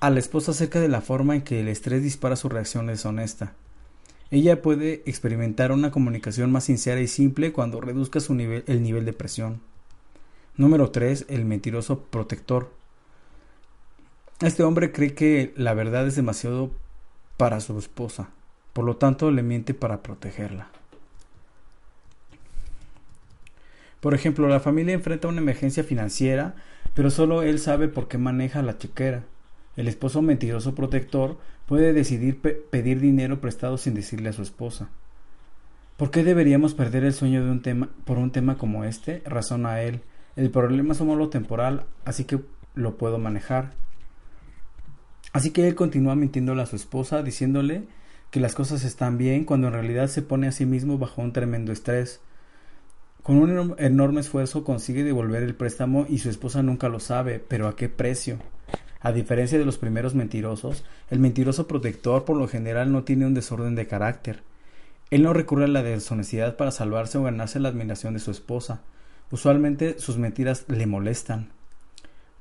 a 0.00 0.08
la 0.10 0.18
esposa 0.18 0.52
acerca 0.52 0.80
de 0.80 0.88
la 0.88 1.02
forma 1.02 1.34
en 1.34 1.42
que 1.42 1.60
el 1.60 1.68
estrés 1.68 2.02
dispara 2.02 2.36
su 2.36 2.48
reacción 2.48 2.86
deshonesta. 2.86 3.54
Ella 4.30 4.62
puede 4.62 5.02
experimentar 5.06 5.72
una 5.72 5.90
comunicación 5.90 6.52
más 6.52 6.64
sincera 6.64 7.00
y 7.00 7.08
simple 7.08 7.52
cuando 7.52 7.80
reduzca 7.80 8.20
su 8.20 8.34
nivel, 8.34 8.64
el 8.66 8.82
nivel 8.82 9.04
de 9.04 9.12
presión. 9.12 9.60
Número 10.56 10.90
3. 10.90 11.26
El 11.28 11.44
mentiroso 11.44 12.04
protector. 12.04 12.70
Este 14.42 14.62
hombre 14.62 14.90
cree 14.90 15.12
que 15.12 15.52
la 15.54 15.74
verdad 15.74 16.06
es 16.06 16.16
demasiado 16.16 16.70
para 17.36 17.60
su 17.60 17.78
esposa, 17.78 18.30
por 18.72 18.86
lo 18.86 18.96
tanto 18.96 19.30
le 19.30 19.42
miente 19.42 19.74
para 19.74 20.02
protegerla. 20.02 20.68
Por 24.00 24.14
ejemplo, 24.14 24.48
la 24.48 24.60
familia 24.60 24.94
enfrenta 24.94 25.28
una 25.28 25.42
emergencia 25.42 25.84
financiera, 25.84 26.54
pero 26.94 27.10
solo 27.10 27.42
él 27.42 27.58
sabe 27.58 27.88
por 27.88 28.08
qué 28.08 28.16
maneja 28.16 28.62
la 28.62 28.78
chequera. 28.78 29.24
El 29.76 29.88
esposo 29.88 30.22
mentiroso 30.22 30.74
protector 30.74 31.36
puede 31.66 31.92
decidir 31.92 32.40
pedir 32.40 32.98
dinero 32.98 33.42
prestado 33.42 33.76
sin 33.76 33.92
decirle 33.92 34.30
a 34.30 34.32
su 34.32 34.40
esposa. 34.40 34.88
¿Por 35.98 36.10
qué 36.10 36.24
deberíamos 36.24 36.72
perder 36.72 37.04
el 37.04 37.12
sueño 37.12 37.44
de 37.44 37.50
un 37.50 37.60
tema 37.60 37.90
por 38.06 38.16
un 38.16 38.32
tema 38.32 38.56
como 38.56 38.84
este? 38.84 39.22
razona 39.26 39.82
él. 39.82 40.00
El 40.34 40.50
problema 40.50 40.94
somos 40.94 41.18
lo 41.18 41.28
temporal, 41.28 41.84
así 42.06 42.24
que 42.24 42.40
lo 42.74 42.96
puedo 42.96 43.18
manejar. 43.18 43.74
Así 45.32 45.50
que 45.50 45.68
él 45.68 45.74
continúa 45.74 46.16
mintiéndole 46.16 46.62
a 46.62 46.66
su 46.66 46.76
esposa, 46.76 47.22
diciéndole 47.22 47.84
que 48.30 48.40
las 48.40 48.54
cosas 48.54 48.84
están 48.84 49.18
bien, 49.18 49.44
cuando 49.44 49.68
en 49.68 49.74
realidad 49.74 50.08
se 50.08 50.22
pone 50.22 50.48
a 50.48 50.52
sí 50.52 50.66
mismo 50.66 50.98
bajo 50.98 51.22
un 51.22 51.32
tremendo 51.32 51.72
estrés. 51.72 52.20
Con 53.22 53.36
un 53.36 53.74
enorme 53.78 54.20
esfuerzo 54.20 54.64
consigue 54.64 55.04
devolver 55.04 55.42
el 55.42 55.54
préstamo 55.54 56.06
y 56.08 56.18
su 56.18 56.30
esposa 56.30 56.62
nunca 56.62 56.88
lo 56.88 57.00
sabe, 57.00 57.38
pero 57.38 57.68
¿a 57.68 57.76
qué 57.76 57.88
precio? 57.88 58.38
A 59.00 59.12
diferencia 59.12 59.58
de 59.58 59.64
los 59.64 59.78
primeros 59.78 60.14
mentirosos, 60.14 60.84
el 61.10 61.20
mentiroso 61.20 61.66
protector 61.66 62.24
por 62.24 62.36
lo 62.36 62.48
general 62.48 62.92
no 62.92 63.04
tiene 63.04 63.26
un 63.26 63.34
desorden 63.34 63.74
de 63.74 63.86
carácter. 63.86 64.42
Él 65.10 65.22
no 65.22 65.32
recurre 65.32 65.64
a 65.64 65.68
la 65.68 65.82
deshonestidad 65.82 66.56
para 66.56 66.70
salvarse 66.70 67.18
o 67.18 67.22
ganarse 67.22 67.60
la 67.60 67.68
admiración 67.68 68.14
de 68.14 68.20
su 68.20 68.30
esposa. 68.30 68.82
Usualmente 69.30 69.98
sus 69.98 70.18
mentiras 70.18 70.64
le 70.68 70.86
molestan 70.86 71.50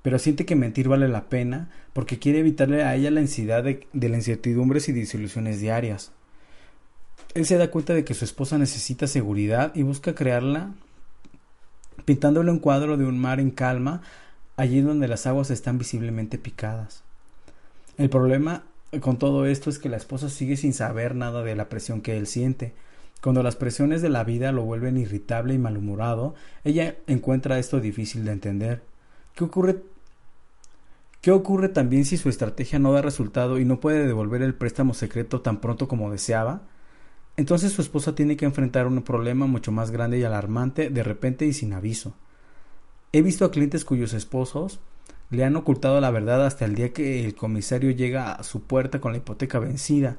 pero 0.02 0.20
siente 0.20 0.46
que 0.46 0.56
mentir 0.56 0.88
vale 0.88 1.08
la 1.08 1.30
pena 1.30 1.70
porque 1.94 2.20
quiere 2.20 2.40
evitarle 2.40 2.84
a 2.84 2.96
ella 2.96 3.12
la 3.12 3.20
ansiedad 3.20 3.64
de, 3.64 3.88
de 3.94 4.10
las 4.10 4.20
incertidumbres 4.20 4.90
y 4.90 4.94
desilusiones 4.94 5.60
diarias. 5.60 6.12
Él 7.34 7.46
se 7.46 7.58
da 7.58 7.70
cuenta 7.70 7.94
de 7.94 8.04
que 8.04 8.14
su 8.14 8.26
esposa 8.26 8.58
necesita 8.58 9.08
seguridad 9.08 9.72
y 9.76 9.84
busca 9.84 10.16
crearla 10.16 10.72
pintándole 12.06 12.52
un 12.52 12.60
cuadro 12.60 12.98
de 12.98 13.06
un 13.06 13.20
mar 13.20 13.40
en 13.40 13.52
calma 13.52 14.02
allí 14.58 14.82
donde 14.82 15.08
las 15.08 15.28
aguas 15.28 15.52
están 15.52 15.78
visiblemente 15.78 16.38
picadas. 16.38 17.04
El 17.98 18.10
problema 18.10 18.64
con 19.02 19.18
todo 19.18 19.46
esto 19.46 19.70
es 19.70 19.78
que 19.78 19.90
la 19.90 19.98
esposa 19.98 20.30
sigue 20.30 20.58
sin 20.58 20.74
saber 20.74 21.16
nada 21.16 21.44
de 21.44 21.56
la 21.56 21.70
presión 21.70 22.02
que 22.02 22.18
él 22.18 22.28
siente. 22.28 22.74
Cuando 23.22 23.44
las 23.44 23.56
presiones 23.56 24.02
de 24.02 24.10
la 24.10 24.24
vida 24.24 24.52
lo 24.52 24.64
vuelven 24.64 24.98
irritable 24.98 25.54
y 25.54 25.58
malhumorado, 25.60 26.34
ella 26.64 26.96
encuentra 27.08 27.60
esto 27.60 27.80
difícil 27.80 28.26
de 28.26 28.32
entender. 28.32 28.82
¿Qué 29.36 29.44
ocurre? 29.44 29.84
¿Qué 31.22 31.32
ocurre 31.32 31.70
también 31.70 32.06
si 32.06 32.18
su 32.18 32.30
estrategia 32.30 32.80
no 32.80 32.94
da 32.94 33.02
resultado 33.02 33.60
y 33.60 33.66
no 33.66 33.80
puede 33.80 34.08
devolver 34.08 34.42
el 34.42 34.56
préstamo 34.56 34.94
secreto 34.94 35.42
tan 35.42 35.60
pronto 35.60 35.88
como 35.88 36.12
deseaba? 36.12 36.62
Entonces 37.36 37.72
su 37.72 37.82
esposa 37.82 38.16
tiene 38.16 38.38
que 38.38 38.46
enfrentar 38.46 38.88
un 38.88 39.02
problema 39.02 39.46
mucho 39.46 39.72
más 39.72 39.92
grande 39.92 40.20
y 40.20 40.24
alarmante 40.24 40.90
de 40.90 41.04
repente 41.04 41.46
y 41.46 41.54
sin 41.54 41.74
aviso. 41.74 42.14
He 43.12 43.22
visto 43.22 43.46
a 43.46 43.52
clientes 43.52 43.86
cuyos 43.86 44.14
esposos 44.14 44.80
le 45.30 45.44
han 45.44 45.56
ocultado 45.56 46.00
la 46.02 46.12
verdad 46.12 46.46
hasta 46.46 46.66
el 46.66 46.76
día 46.76 46.94
que 46.94 47.26
el 47.26 47.36
comisario 47.36 47.92
llega 47.92 48.34
a 48.34 48.44
su 48.44 48.64
puerta 48.64 49.00
con 49.00 49.12
la 49.12 49.20
hipoteca 49.20 49.60
vencida 49.60 50.18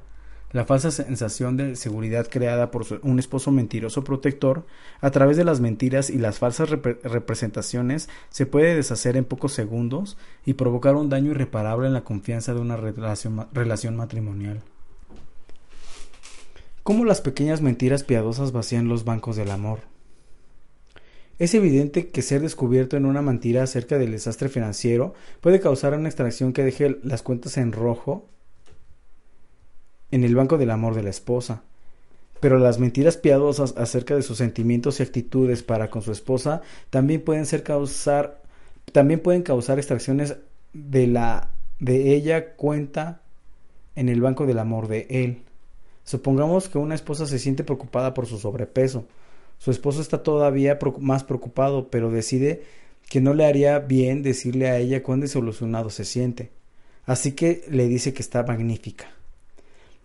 la 0.53 0.65
falsa 0.65 0.91
sensación 0.91 1.57
de 1.57 1.77
seguridad 1.77 2.27
creada 2.29 2.71
por 2.71 2.85
un 3.03 3.19
esposo 3.19 3.53
mentiroso 3.53 4.03
protector, 4.03 4.67
a 5.01 5.11
través 5.11 5.37
de 5.37 5.45
las 5.45 5.61
mentiras 5.61 6.11
y 6.11 6.19
las 6.19 6.39
falsas 6.39 6.71
representaciones, 6.71 8.09
se 8.31 8.47
puede 8.47 8.75
deshacer 8.75 9.17
en 9.17 9.25
pocos 9.25 9.53
segundos 9.53 10.17
y 10.45 10.55
provocar 10.55 10.97
un 10.97 11.09
daño 11.09 11.31
irreparable 11.31 11.87
en 11.87 11.93
la 11.93 12.05
confianza 12.05 12.53
de 12.53 12.61
una 12.61 12.77
relación, 12.77 13.47
relación 13.53 13.97
matrimonial. 13.97 14.61
¿Cómo 16.83 17.05
las 17.05 17.21
pequeñas 17.21 17.61
mentiras 17.61 18.03
piadosas 18.03 18.51
vacían 18.51 18.89
los 18.89 19.05
bancos 19.05 19.37
del 19.37 19.51
amor? 19.51 19.81
Es 21.39 21.55
evidente 21.55 22.09
que 22.09 22.23
ser 22.23 22.43
descubierto 22.43 22.97
en 22.97 23.07
una 23.07 23.23
mentira 23.23 23.63
acerca 23.63 23.99
del 23.99 24.11
desastre 24.11 24.49
financiero 24.49 25.15
puede 25.41 25.61
causar 25.61 25.95
una 25.95 26.09
extracción 26.09 26.53
que 26.53 26.65
deje 26.65 26.99
las 27.03 27.23
cuentas 27.23 27.57
en 27.57 27.73
rojo 27.73 28.29
en 30.11 30.25
el 30.25 30.35
banco 30.35 30.59
del 30.59 30.71
amor 30.71 30.95
de 30.95 31.03
la 31.03 31.11
esposa. 31.11 31.63
Pero 32.41 32.59
las 32.59 32.79
mentiras 32.79 33.17
piadosas 33.17 33.75
acerca 33.77 34.17
de 34.17 34.23
sus 34.23 34.39
sentimientos 34.39 34.99
y 34.99 35.03
actitudes 35.03 35.63
para 35.63 35.91
con 35.91 36.03
su 36.03 36.11
esposa 36.13 36.63
también 36.89 37.23
pueden 37.23 37.47
ser 37.47 37.63
causar 37.63 38.41
también 38.93 39.21
pueden 39.21 39.43
causar 39.43 39.79
extracciones 39.79 40.37
de 40.73 41.07
la 41.07 41.51
de 41.79 42.15
ella 42.15 42.55
cuenta 42.55 43.23
en 43.95 44.09
el 44.09 44.21
banco 44.21 44.47
del 44.47 44.59
amor 44.59 44.89
de 44.89 45.07
él. 45.11 45.43
Supongamos 46.05 46.69
que 46.69 46.79
una 46.79 46.95
esposa 46.95 47.27
se 47.27 47.39
siente 47.39 47.63
preocupada 47.63 48.15
por 48.15 48.27
su 48.27 48.39
sobrepeso. 48.39 49.07
Su 49.59 49.71
esposo 49.71 50.01
está 50.01 50.23
todavía 50.23 50.79
más 50.99 51.23
preocupado, 51.23 51.91
pero 51.91 52.11
decide 52.11 52.63
que 53.09 53.21
no 53.21 53.35
le 53.35 53.45
haría 53.45 53.79
bien 53.79 54.23
decirle 54.23 54.69
a 54.69 54.79
ella 54.79 55.03
cuán 55.03 55.21
desilusionado 55.21 55.91
se 55.91 56.05
siente. 56.05 56.51
Así 57.05 57.33
que 57.33 57.65
le 57.69 57.87
dice 57.87 58.15
que 58.15 58.23
está 58.23 58.43
magnífica. 58.43 59.09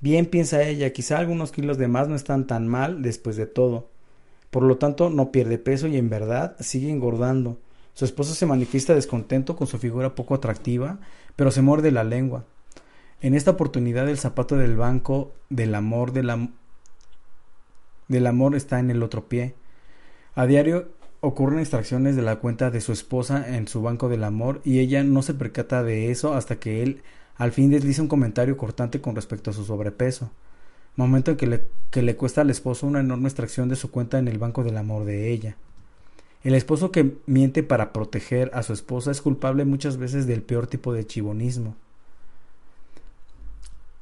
Bien 0.02 0.26
piensa 0.26 0.64
ella, 0.64 0.94
quizá 0.94 1.18
algunos 1.18 1.52
kilos 1.52 1.78
de 1.78 1.88
más 1.88 2.08
no 2.08 2.16
están 2.16 2.48
tan 2.48 2.68
mal 2.68 3.02
después 3.02 3.36
de 3.36 3.48
todo. 3.48 3.90
Por 4.50 4.64
lo 4.64 4.78
tanto, 4.78 5.10
no 5.10 5.32
pierde 5.32 5.58
peso 5.58 5.88
y 5.88 5.98
en 5.98 6.10
verdad 6.10 6.56
sigue 6.60 6.90
engordando. 6.90 7.58
Su 7.94 8.06
esposo 8.06 8.34
se 8.36 8.46
manifiesta 8.46 8.94
descontento 8.94 9.56
con 9.56 9.68
su 9.68 9.78
figura 9.78 10.16
poco 10.16 10.36
atractiva, 10.36 11.00
pero 11.36 11.52
se 11.52 11.62
muerde 11.62 11.92
la 11.92 12.04
lengua. 12.04 12.46
En 13.22 13.34
esta 13.34 13.52
oportunidad 13.52 14.10
el 14.10 14.18
zapato 14.18 14.58
del 14.58 14.76
banco 14.76 15.34
del 15.50 15.74
amor 15.74 16.12
del 16.12 16.30
amor 18.28 18.56
está 18.56 18.80
en 18.80 18.92
el 18.92 19.02
otro 19.02 19.28
pie. 19.28 19.56
A 20.36 20.46
diario 20.46 20.90
ocurren 21.22 21.60
extracciones 21.60 22.16
de 22.16 22.22
la 22.22 22.36
cuenta 22.36 22.70
de 22.70 22.82
su 22.82 22.92
esposa 22.92 23.56
en 23.56 23.68
su 23.68 23.82
banco 23.82 24.10
del 24.10 24.24
amor 24.24 24.62
y 24.64 24.80
ella 24.80 25.04
no 25.04 25.22
se 25.22 25.34
percata 25.34 25.82
de 25.82 26.12
eso 26.12 26.34
hasta 26.34 26.58
que 26.58 26.84
él 26.84 27.02
al 27.38 27.52
fin 27.52 27.70
desliza 27.70 28.02
un 28.02 28.08
comentario 28.08 28.58
cortante 28.58 29.02
con 29.02 29.16
respecto 29.16 29.52
a 29.52 29.54
su 29.54 29.66
sobrepeso, 29.66 30.30
momento 30.96 31.32
en 31.32 31.38
que 31.38 31.48
le, 31.48 31.64
que 31.92 32.02
le 32.02 32.16
cuesta 32.16 32.42
al 32.42 32.50
esposo 32.50 32.88
una 32.88 33.02
enorme 33.02 33.28
extracción 33.28 33.68
de 33.68 33.76
su 33.76 33.92
cuenta 33.92 34.18
en 34.18 34.28
el 34.28 34.38
banco 34.38 34.64
del 34.64 34.78
amor 34.78 35.06
de 35.06 35.32
ella. 35.32 35.58
El 36.44 36.54
esposo 36.54 36.92
que 36.92 37.18
miente 37.26 37.64
para 37.64 37.92
proteger 37.92 38.52
a 38.54 38.64
su 38.64 38.72
esposa 38.72 39.12
es 39.12 39.22
culpable 39.22 39.66
muchas 39.66 39.98
veces 39.98 40.28
del 40.28 40.44
peor 40.44 40.68
tipo 40.68 40.94
de 40.94 41.06
chivonismo. 41.06 41.76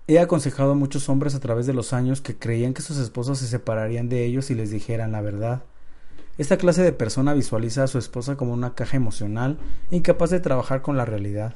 He 0.08 0.20
aconsejado 0.20 0.74
a 0.74 0.76
muchos 0.76 1.08
hombres 1.08 1.34
a 1.34 1.40
través 1.40 1.66
de 1.66 1.74
los 1.74 1.94
años 1.94 2.20
que 2.20 2.36
creían 2.36 2.74
que 2.74 2.82
sus 2.82 2.98
esposas 2.98 3.38
se 3.38 3.48
separarían 3.48 4.10
de 4.10 4.26
ellos 4.26 4.46
si 4.46 4.56
les 4.56 4.70
dijeran 4.70 5.14
la 5.14 5.22
verdad. 5.22 5.64
Esta 6.38 6.58
clase 6.58 6.84
de 6.84 6.92
persona 6.92 7.34
visualiza 7.34 7.84
a 7.84 7.88
su 7.88 7.98
esposa 7.98 8.36
como 8.36 8.52
una 8.52 8.76
caja 8.76 8.98
emocional 8.98 9.58
incapaz 9.92 10.30
de 10.30 10.42
trabajar 10.42 10.82
con 10.82 10.98
la 10.98 11.06
realidad. 11.06 11.56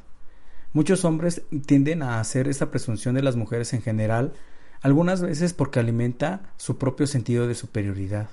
Muchos 0.78 1.06
hombres 1.06 1.42
tienden 1.66 2.04
a 2.04 2.20
hacer 2.20 2.48
esta 2.48 2.70
presunción 2.70 3.16
de 3.16 3.24
las 3.24 3.36
mujeres 3.36 3.74
en 3.74 3.82
general, 3.82 4.34
algunas 4.82 5.24
veces 5.24 5.52
porque 5.54 5.80
alimenta 5.80 6.52
su 6.58 6.78
propio 6.78 7.08
sentido 7.08 7.48
de 7.48 7.56
superioridad. 7.56 8.30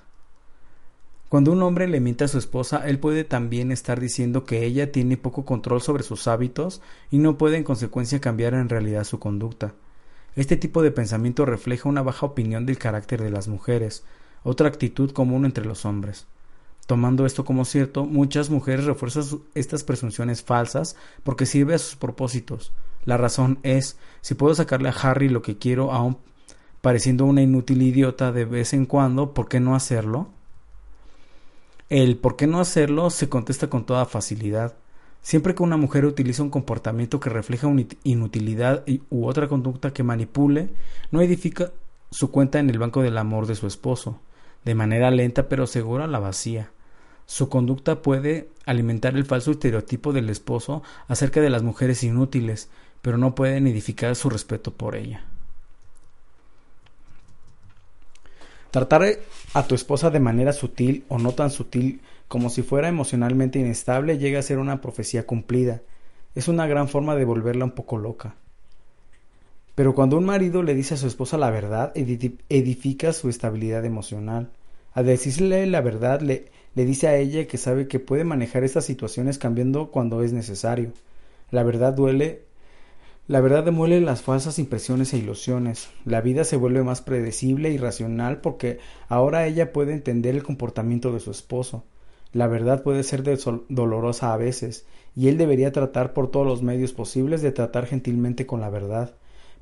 Cuando 1.31 1.53
un 1.53 1.63
hombre 1.63 1.89
le 1.89 2.01
miente 2.01 2.25
a 2.25 2.29
su 2.29 2.37
esposa, 2.37 2.87
él 2.87 2.99
puede 2.99 3.25
también 3.25 3.73
estar 3.73 3.99
diciendo 3.99 4.45
que 4.45 4.63
ella 4.67 4.93
tiene 4.93 5.17
poco 5.17 5.47
control 5.47 5.81
sobre 5.81 6.03
sus 6.03 6.29
hábitos 6.29 6.83
y 7.11 7.17
no 7.17 7.39
puede 7.39 7.57
en 7.57 7.65
consecuencia 7.65 8.21
cambiar 8.21 8.53
en 8.53 8.69
realidad 8.69 9.05
su 9.05 9.19
conducta. 9.19 9.73
Este 10.37 10.59
tipo 10.59 10.83
de 10.83 10.91
pensamiento 10.91 11.47
refleja 11.47 11.89
una 11.89 12.03
baja 12.03 12.27
opinión 12.27 12.67
del 12.67 12.77
carácter 12.77 13.23
de 13.23 13.31
las 13.31 13.49
mujeres, 13.49 14.05
otra 14.43 14.69
actitud 14.69 15.13
común 15.13 15.47
entre 15.47 15.65
los 15.65 15.87
hombres. 15.87 16.27
Tomando 16.87 17.25
esto 17.25 17.45
como 17.45 17.65
cierto, 17.65 18.05
muchas 18.05 18.51
mujeres 18.51 18.85
refuerzan 18.85 19.25
estas 19.55 19.85
presunciones 19.85 20.43
falsas 20.43 20.97
porque 21.23 21.47
sirve 21.47 21.75
a 21.75 21.79
sus 21.79 21.97
propósitos. 21.97 22.73
La 23.05 23.17
razón 23.17 23.59
es, 23.63 23.99
si 24.21 24.35
puedo 24.35 24.55
sacarle 24.55 24.89
a 24.89 24.93
Harry 24.93 25.29
lo 25.29 25.43
que 25.43 25.59
quiero 25.59 25.93
aún 25.93 26.19
pareciendo 26.85 27.25
una 27.25 27.41
inútil 27.41 27.81
idiota 27.81 28.31
de 28.31 28.45
vez 28.45 28.75
en 28.75 28.85
cuando, 28.85 29.33
¿por 29.33 29.49
qué 29.49 29.59
no 29.59 29.75
hacerlo? 29.75 30.29
El 31.89 32.19
por 32.19 32.37
qué 32.37 32.47
no 32.47 32.61
hacerlo 32.61 33.09
se 33.09 33.31
contesta 33.31 33.71
con 33.71 33.87
toda 33.87 34.05
facilidad. 34.05 34.75
Siempre 35.23 35.55
que 35.55 35.63
una 35.63 35.79
mujer 35.79 36.05
utiliza 36.05 36.43
un 36.43 36.51
comportamiento 36.51 37.21
que 37.21 37.31
refleja 37.31 37.69
una 37.69 37.87
inutilidad 38.03 38.85
u 39.09 39.25
otra 39.25 39.49
conducta 39.49 39.95
que 39.95 40.03
manipule, 40.03 40.69
no 41.11 41.23
edifica 41.23 41.73
su 42.11 42.31
cuenta 42.31 42.59
en 42.59 42.69
el 42.69 42.79
banco 42.79 43.01
del 43.01 43.17
amor 43.17 43.47
de 43.47 43.55
su 43.55 43.67
esposo. 43.67 44.21
De 44.65 44.75
manera 44.75 45.11
lenta 45.11 45.49
pero 45.49 45.67
segura 45.67 46.07
la 46.07 46.19
vacía. 46.19 46.71
Su 47.27 47.49
conducta 47.49 48.03
puede 48.03 48.49
alimentar 48.67 49.15
el 49.17 49.25
falso 49.25 49.51
estereotipo 49.51 50.13
del 50.13 50.31
esposo 50.31 50.83
acerca 51.09 51.41
de 51.41 51.51
las 51.51 51.63
mujeres 51.63 52.03
inútiles, 52.03 52.69
pero 53.03 53.19
no 53.19 53.35
pueden 53.35 53.67
edificar 53.67 54.15
su 54.17 54.31
respeto 54.31 54.73
por 54.73 54.97
ella. 54.97 55.25
Tratar 58.71 59.19
a 59.53 59.67
tu 59.67 59.75
esposa 59.75 60.11
de 60.11 60.21
manera 60.21 60.53
sutil 60.53 61.05
o 61.09 61.19
no 61.19 61.33
tan 61.33 61.51
sutil 61.51 62.01
como 62.29 62.51
si 62.51 62.63
fuera 62.63 62.89
emocionalmente 62.89 63.59
inestable 63.59 64.19
llega 64.19 64.41
a 64.41 64.43
ser 64.43 64.59
una 64.59 64.81
profecía 64.81 65.27
cumplida. 65.27 65.83
Es 66.35 66.49
una 66.49 66.67
gran 66.67 66.89
forma 66.89 67.15
de 67.15 67.25
volverla 67.25 67.65
un 67.65 67.71
poco 67.71 67.99
loca. 67.99 68.35
Pero 69.75 69.95
cuando 69.95 70.17
un 70.17 70.25
marido 70.25 70.63
le 70.63 70.75
dice 70.75 70.95
a 70.95 70.97
su 70.97 71.07
esposa 71.07 71.39
la 71.39 71.51
verdad, 71.51 71.93
edifica 71.95 73.13
su 73.13 73.29
estabilidad 73.29 73.85
emocional. 73.85 74.51
Al 74.95 75.07
decirle 75.07 75.67
la 75.67 75.83
verdad, 75.83 76.21
le, 76.23 76.47
le 76.75 76.85
dice 76.87 77.09
a 77.09 77.17
ella 77.17 77.47
que 77.47 77.59
sabe 77.59 77.87
que 77.89 78.01
puede 78.01 78.25
manejar 78.25 78.65
estas 78.65 78.87
situaciones 78.87 79.39
cambiando 79.39 79.91
cuando 79.91 80.23
es 80.23 80.33
necesario. 80.33 80.93
La 81.51 81.63
verdad 81.63 81.93
duele. 81.93 82.43
La 83.27 83.41
verdad 83.41 83.65
demuele 83.65 84.01
las 84.01 84.23
falsas 84.23 84.59
impresiones 84.59 85.13
e 85.13 85.19
ilusiones. 85.19 85.91
La 86.05 86.21
vida 86.21 86.45
se 86.45 86.57
vuelve 86.57 86.83
más 86.83 87.03
predecible 87.03 87.71
y 87.71 87.77
racional 87.77 88.41
porque 88.41 88.79
ahora 89.09 89.47
ella 89.47 89.73
puede 89.73 89.93
entender 89.93 90.35
el 90.35 90.43
comportamiento 90.43 91.13
de 91.13 91.21
su 91.21 91.31
esposo. 91.31 91.85
La 92.33 92.47
verdad 92.47 92.83
puede 92.83 93.03
ser 93.03 93.23
dolorosa 93.69 94.33
a 94.33 94.37
veces, 94.37 94.87
y 95.15 95.29
él 95.29 95.39
debería 95.39 95.71
tratar 95.71 96.13
por 96.13 96.31
todos 96.31 96.47
los 96.47 96.63
medios 96.63 96.93
posibles 96.93 97.43
de 97.43 97.53
tratar 97.53 97.87
gentilmente 97.87 98.45
con 98.47 98.61
la 98.61 98.71
verdad 98.71 99.15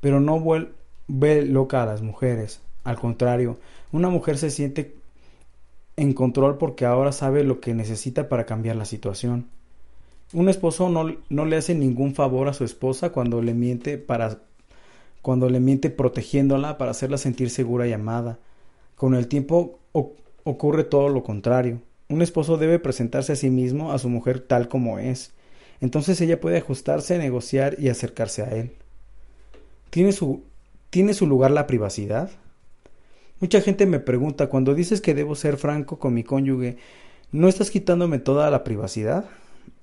pero 0.02 0.18
no 0.18 0.40
vuelve 0.40 1.44
loca 1.46 1.84
a 1.84 1.86
las 1.86 2.02
mujeres. 2.02 2.60
Al 2.82 2.98
contrario, 2.98 3.58
una 3.92 4.08
mujer 4.10 4.36
se 4.36 4.50
siente 4.50 4.96
en 5.96 6.12
control 6.12 6.58
porque 6.58 6.86
ahora 6.86 7.12
sabe 7.12 7.44
lo 7.44 7.60
que 7.60 7.74
necesita 7.74 8.28
para 8.28 8.46
cambiar 8.46 8.76
la 8.76 8.84
situación. 8.84 9.48
Un 10.32 10.48
esposo 10.48 10.88
no, 10.88 11.16
no, 11.28 11.44
le 11.44 11.56
hace 11.56 11.74
ningún 11.74 12.14
favor 12.14 12.48
a 12.48 12.54
su 12.54 12.64
esposa 12.64 13.10
cuando 13.10 13.42
le 13.42 13.54
miente 13.54 13.98
para 13.98 14.38
cuando 15.20 15.48
le 15.48 15.60
miente 15.60 15.90
protegiéndola 15.90 16.78
para 16.78 16.90
hacerla 16.90 17.18
sentir 17.18 17.50
segura 17.50 17.86
y 17.86 17.92
amada. 17.92 18.38
Con 18.96 19.14
el 19.14 19.28
tiempo 19.28 19.78
ocurre 20.44 20.84
todo 20.84 21.08
lo 21.08 21.22
contrario. 21.22 21.80
Un 22.08 22.22
esposo 22.22 22.56
debe 22.56 22.78
presentarse 22.78 23.32
a 23.32 23.36
sí 23.36 23.50
mismo 23.50 23.92
a 23.92 23.98
su 23.98 24.08
mujer 24.08 24.40
tal 24.40 24.68
como 24.68 24.98
es. 24.98 25.32
Entonces 25.80 26.20
ella 26.20 26.40
puede 26.40 26.58
ajustarse, 26.58 27.18
negociar 27.18 27.76
y 27.78 27.88
acercarse 27.88 28.42
a 28.42 28.50
él. 28.50 28.72
¿Tiene 29.90 30.12
su, 30.12 30.42
¿Tiene 30.90 31.14
su 31.14 31.26
lugar 31.26 31.50
la 31.50 31.66
privacidad? 31.66 32.30
Mucha 33.42 33.60
gente 33.60 33.86
me 33.86 33.98
pregunta, 33.98 34.48
cuando 34.48 34.72
dices 34.72 35.00
que 35.00 35.14
debo 35.14 35.34
ser 35.34 35.56
franco 35.56 35.98
con 35.98 36.14
mi 36.14 36.22
cónyuge, 36.22 36.76
¿no 37.32 37.48
estás 37.48 37.72
quitándome 37.72 38.20
toda 38.20 38.48
la 38.52 38.62
privacidad? 38.62 39.24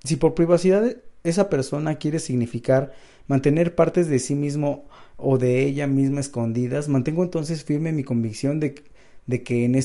Si 0.06 0.16
por 0.16 0.34
privacidad 0.34 0.96
esa 1.26 1.50
persona 1.50 1.96
quiere 1.96 2.20
significar 2.20 2.94
mantener 3.28 3.76
partes 3.76 4.08
de 4.08 4.20
sí 4.20 4.34
mismo 4.34 4.86
o 5.18 5.38
de 5.38 5.66
ella 5.66 5.88
misma 5.88 6.22
escondidas, 6.22 6.88
mantengo 6.88 7.22
entonces 7.22 7.66
firme 7.66 7.92
mi 7.92 8.06
convicción 8.06 8.62
de, 8.62 8.82
de 9.28 9.44
que 9.44 9.66
en 9.66 9.76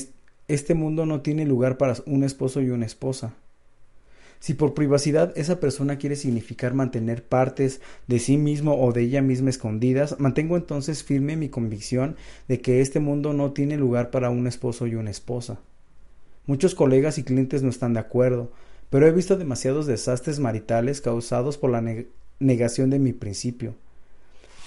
este 0.47 0.73
mundo 0.73 1.05
no 1.05 1.19
tiene 1.19 1.43
lugar 1.43 1.77
para 1.77 1.95
un 2.05 2.23
esposo 2.23 2.61
y 2.61 2.69
una 2.69 2.85
esposa. 2.85 3.33
Si 4.39 4.53
por 4.53 4.73
privacidad 4.73 5.33
esa 5.35 5.59
persona 5.59 5.97
quiere 5.97 6.15
significar 6.15 6.73
mantener 6.73 7.23
partes 7.23 7.81
de 8.07 8.19
sí 8.19 8.37
mismo 8.37 8.79
o 8.79 8.91
de 8.91 9.01
ella 9.01 9.21
misma 9.21 9.49
escondidas, 9.49 10.19
mantengo 10.19 10.57
entonces 10.57 11.03
firme 11.03 11.35
mi 11.35 11.49
convicción 11.49 12.15
de 12.47 12.61
que 12.61 12.81
este 12.81 12.99
mundo 12.99 13.33
no 13.33 13.53
tiene 13.53 13.77
lugar 13.77 14.11
para 14.11 14.29
un 14.29 14.47
esposo 14.47 14.87
y 14.87 14.95
una 14.95 15.09
esposa. 15.09 15.59
Muchos 16.45 16.75
colegas 16.75 17.17
y 17.17 17.23
clientes 17.23 17.63
no 17.63 17.69
están 17.69 17.93
de 17.93 17.99
acuerdo, 18.01 18.51
pero 18.89 19.07
he 19.07 19.11
visto 19.11 19.35
demasiados 19.35 19.87
desastres 19.87 20.39
maritales 20.39 21.01
causados 21.01 21.57
por 21.57 21.71
la 21.71 21.83
negación 22.39 22.89
de 22.91 22.99
mi 22.99 23.13
principio. 23.13 23.73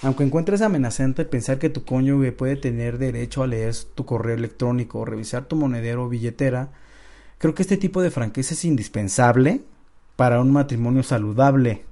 Aunque 0.03 0.25
encuentres 0.25 0.63
amenazante 0.63 1.25
pensar 1.25 1.59
que 1.59 1.71
tu 1.71 1.85
cónyuge 1.85 2.33
puede 2.33 2.57
tener 2.57 2.99
derecho 2.99 3.43
a 3.43 3.49
leer 3.49 3.75
tu 3.95 4.05
correo 4.05 4.37
electrónico 4.37 5.01
o 5.01 5.05
revisar 5.05 5.47
tu 5.47 5.57
monedero 5.57 6.05
o 6.05 6.09
billetera, 6.09 6.71
Creo 7.39 7.55
que 7.55 7.63
este 7.63 7.77
tipo 7.77 8.03
de 8.03 8.11
franqueza 8.11 8.55
es 8.55 8.65
indispensable 8.65 9.63
para 10.17 10.41
un 10.41 10.51
matrimonio 10.51 11.05
saludable. 11.05 11.85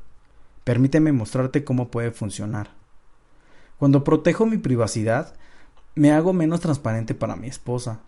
Permíteme 0.65 1.13
mostrarte 1.13 1.63
cómo 1.63 1.89
puede 1.89 2.11
funcionar. 2.11 2.71
Cuando 3.79 4.03
protejo 4.03 4.47
mi 4.47 4.59
privacidad, 4.59 5.35
me 5.95 6.11
hago 6.11 6.33
menos 6.33 6.61
transparente 6.61 7.15
para 7.15 7.37
mi 7.37 7.47
esposa. 7.47 8.01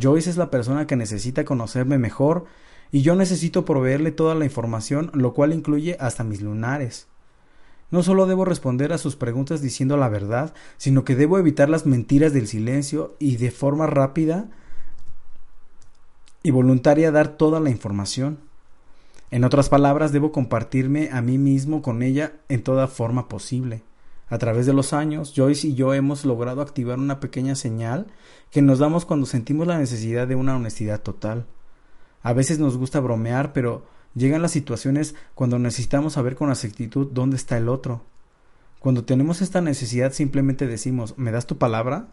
Joyce 0.00 0.30
es 0.30 0.38
la 0.38 0.50
persona 0.50 0.86
que 0.86 0.96
necesita 0.96 1.44
conocerme 1.44 1.98
mejor 1.98 2.46
y 2.90 3.02
yo 3.02 3.14
necesito 3.14 3.66
proveerle 3.66 4.10
toda 4.10 4.34
la 4.34 4.46
información, 4.46 5.10
lo 5.12 5.34
cual 5.34 5.52
incluye 5.52 5.98
hasta 6.00 6.24
mis 6.24 6.40
lunares. 6.40 7.08
No 7.90 8.02
solo 8.02 8.26
debo 8.26 8.46
responder 8.46 8.94
a 8.94 8.98
sus 8.98 9.16
preguntas 9.16 9.60
diciendo 9.60 9.98
la 9.98 10.08
verdad, 10.08 10.54
sino 10.78 11.04
que 11.04 11.14
debo 11.14 11.38
evitar 11.38 11.68
las 11.68 11.84
mentiras 11.84 12.32
del 12.32 12.46
silencio 12.46 13.16
y 13.18 13.36
de 13.36 13.50
forma 13.50 13.86
rápida 13.86 14.48
y 16.46 16.52
voluntaria 16.52 17.10
dar 17.10 17.36
toda 17.36 17.58
la 17.58 17.70
información. 17.70 18.38
En 19.32 19.42
otras 19.42 19.68
palabras, 19.68 20.12
debo 20.12 20.30
compartirme 20.30 21.10
a 21.10 21.20
mí 21.20 21.38
mismo 21.38 21.82
con 21.82 22.04
ella 22.04 22.34
en 22.48 22.62
toda 22.62 22.86
forma 22.86 23.28
posible. 23.28 23.82
A 24.28 24.38
través 24.38 24.64
de 24.64 24.72
los 24.72 24.92
años, 24.92 25.32
Joyce 25.34 25.66
y 25.66 25.74
yo 25.74 25.92
hemos 25.92 26.24
logrado 26.24 26.62
activar 26.62 27.00
una 27.00 27.18
pequeña 27.18 27.56
señal 27.56 28.06
que 28.52 28.62
nos 28.62 28.78
damos 28.78 29.04
cuando 29.04 29.26
sentimos 29.26 29.66
la 29.66 29.76
necesidad 29.76 30.28
de 30.28 30.36
una 30.36 30.54
honestidad 30.54 31.00
total. 31.00 31.46
A 32.22 32.32
veces 32.32 32.60
nos 32.60 32.76
gusta 32.76 33.00
bromear, 33.00 33.52
pero 33.52 33.84
llegan 34.14 34.40
las 34.40 34.52
situaciones 34.52 35.16
cuando 35.34 35.58
necesitamos 35.58 36.12
saber 36.12 36.36
con 36.36 36.50
exactitud 36.50 37.08
dónde 37.10 37.34
está 37.34 37.56
el 37.56 37.68
otro. 37.68 38.02
Cuando 38.78 39.04
tenemos 39.04 39.42
esta 39.42 39.60
necesidad 39.60 40.12
simplemente 40.12 40.68
decimos 40.68 41.18
¿me 41.18 41.32
das 41.32 41.48
tu 41.48 41.58
palabra? 41.58 42.06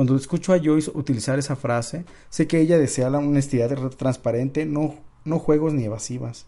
Cuando 0.00 0.16
escucho 0.16 0.54
a 0.54 0.58
Joyce 0.58 0.90
utilizar 0.94 1.38
esa 1.38 1.56
frase, 1.56 2.06
sé 2.30 2.46
que 2.46 2.58
ella 2.58 2.78
desea 2.78 3.10
la 3.10 3.18
honestidad 3.18 3.68
transparente, 3.90 4.64
no, 4.64 4.94
no 5.26 5.38
juegos 5.38 5.74
ni 5.74 5.84
evasivas. 5.84 6.46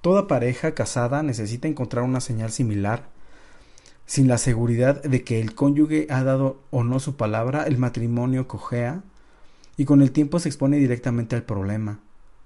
Toda 0.00 0.26
pareja 0.26 0.74
casada 0.74 1.22
necesita 1.22 1.68
encontrar 1.68 2.02
una 2.02 2.20
señal 2.20 2.50
similar. 2.50 3.08
Sin 4.04 4.26
la 4.26 4.36
seguridad 4.36 5.00
de 5.00 5.22
que 5.22 5.40
el 5.40 5.54
cónyuge 5.54 6.08
ha 6.10 6.24
dado 6.24 6.60
o 6.72 6.82
no 6.82 6.98
su 6.98 7.14
palabra, 7.14 7.68
el 7.68 7.78
matrimonio 7.78 8.48
cojea 8.48 9.04
y 9.76 9.84
con 9.84 10.02
el 10.02 10.10
tiempo 10.10 10.40
se 10.40 10.48
expone 10.48 10.78
directamente 10.78 11.36
al 11.36 11.44
problema. 11.44 12.00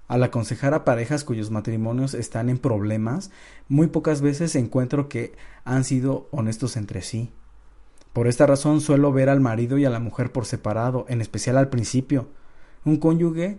Al 0.07 0.21
aconsejar 0.21 0.75
a 0.75 0.85
parejas 0.85 1.23
cuyos 1.23 1.49
matrimonios 1.49 2.13
están 2.13 2.51
en 2.51 2.59
problemas, 2.59 3.31
muy 3.69 3.87
pocas 3.87 4.21
veces 4.21 4.55
encuentro 4.55 5.09
que 5.09 5.33
han 5.65 5.83
sido 5.83 6.27
honestos 6.29 6.77
entre 6.77 7.01
sí. 7.01 7.31
Por 8.13 8.27
esta 8.27 8.45
razón 8.45 8.81
suelo 8.81 9.13
ver 9.13 9.29
al 9.29 9.39
marido 9.39 9.77
y 9.77 9.85
a 9.85 9.89
la 9.89 9.99
mujer 9.99 10.31
por 10.31 10.45
separado, 10.45 11.05
en 11.07 11.21
especial 11.21 11.57
al 11.57 11.69
principio. 11.69 12.27
Un 12.83 12.97
cónyuge 12.97 13.57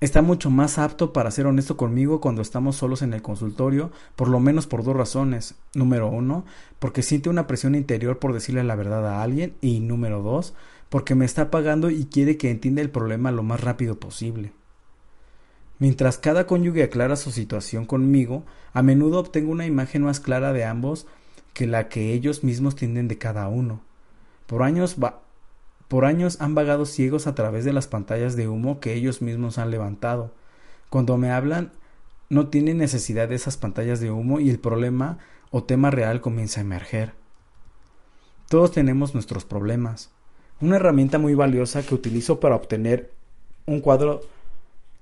está 0.00 0.22
mucho 0.22 0.50
más 0.50 0.78
apto 0.78 1.12
para 1.12 1.30
ser 1.30 1.46
honesto 1.46 1.76
conmigo 1.76 2.20
cuando 2.20 2.42
estamos 2.42 2.76
solos 2.76 3.02
en 3.02 3.12
el 3.12 3.22
consultorio, 3.22 3.90
por 4.16 4.28
lo 4.28 4.40
menos 4.40 4.66
por 4.66 4.82
dos 4.82 4.96
razones. 4.96 5.56
Número 5.74 6.08
uno, 6.08 6.44
porque 6.78 7.02
siente 7.02 7.28
una 7.28 7.46
presión 7.46 7.74
interior 7.74 8.18
por 8.18 8.32
decirle 8.32 8.64
la 8.64 8.76
verdad 8.76 9.06
a 9.06 9.22
alguien 9.22 9.54
y 9.60 9.80
número 9.80 10.22
dos, 10.22 10.54
porque 10.88 11.14
me 11.14 11.24
está 11.24 11.50
pagando 11.50 11.90
y 11.90 12.06
quiere 12.06 12.36
que 12.38 12.50
entienda 12.50 12.80
el 12.80 12.90
problema 12.90 13.30
lo 13.30 13.42
más 13.42 13.60
rápido 13.60 13.98
posible. 13.98 14.52
Mientras 15.78 16.18
cada 16.18 16.46
cónyuge 16.46 16.82
aclara 16.82 17.16
su 17.16 17.30
situación 17.30 17.84
conmigo, 17.84 18.44
a 18.72 18.82
menudo 18.82 19.18
obtengo 19.18 19.50
una 19.50 19.66
imagen 19.66 20.02
más 20.02 20.20
clara 20.20 20.52
de 20.52 20.64
ambos 20.64 21.06
que 21.54 21.66
la 21.66 21.88
que 21.88 22.12
ellos 22.12 22.44
mismos 22.44 22.76
tienen 22.76 23.08
de 23.08 23.16
cada 23.16 23.48
uno. 23.48 23.80
Por 24.46 24.62
años, 24.62 24.96
por 25.88 26.04
años 26.04 26.36
han 26.40 26.54
vagado 26.54 26.84
ciegos 26.84 27.26
a 27.26 27.34
través 27.34 27.64
de 27.64 27.72
las 27.72 27.86
pantallas 27.86 28.36
de 28.36 28.48
humo 28.48 28.80
que 28.80 28.92
ellos 28.92 29.22
mismos 29.22 29.56
han 29.56 29.70
levantado. 29.70 30.32
Cuando 30.90 31.16
me 31.16 31.30
hablan, 31.30 31.72
no 32.28 32.48
tienen 32.48 32.78
necesidad 32.78 33.28
de 33.28 33.36
esas 33.36 33.56
pantallas 33.56 34.00
de 34.00 34.10
humo 34.10 34.40
y 34.40 34.50
el 34.50 34.58
problema 34.58 35.18
o 35.50 35.62
tema 35.64 35.90
real 35.90 36.20
comienza 36.20 36.60
a 36.60 36.64
emerger. 36.64 37.12
Todos 38.48 38.72
tenemos 38.72 39.14
nuestros 39.14 39.44
problemas. 39.44 40.10
Una 40.60 40.76
herramienta 40.76 41.18
muy 41.18 41.34
valiosa 41.34 41.82
que 41.82 41.94
utilizo 41.94 42.40
para 42.40 42.56
obtener 42.56 43.12
un 43.66 43.80
cuadro 43.80 44.22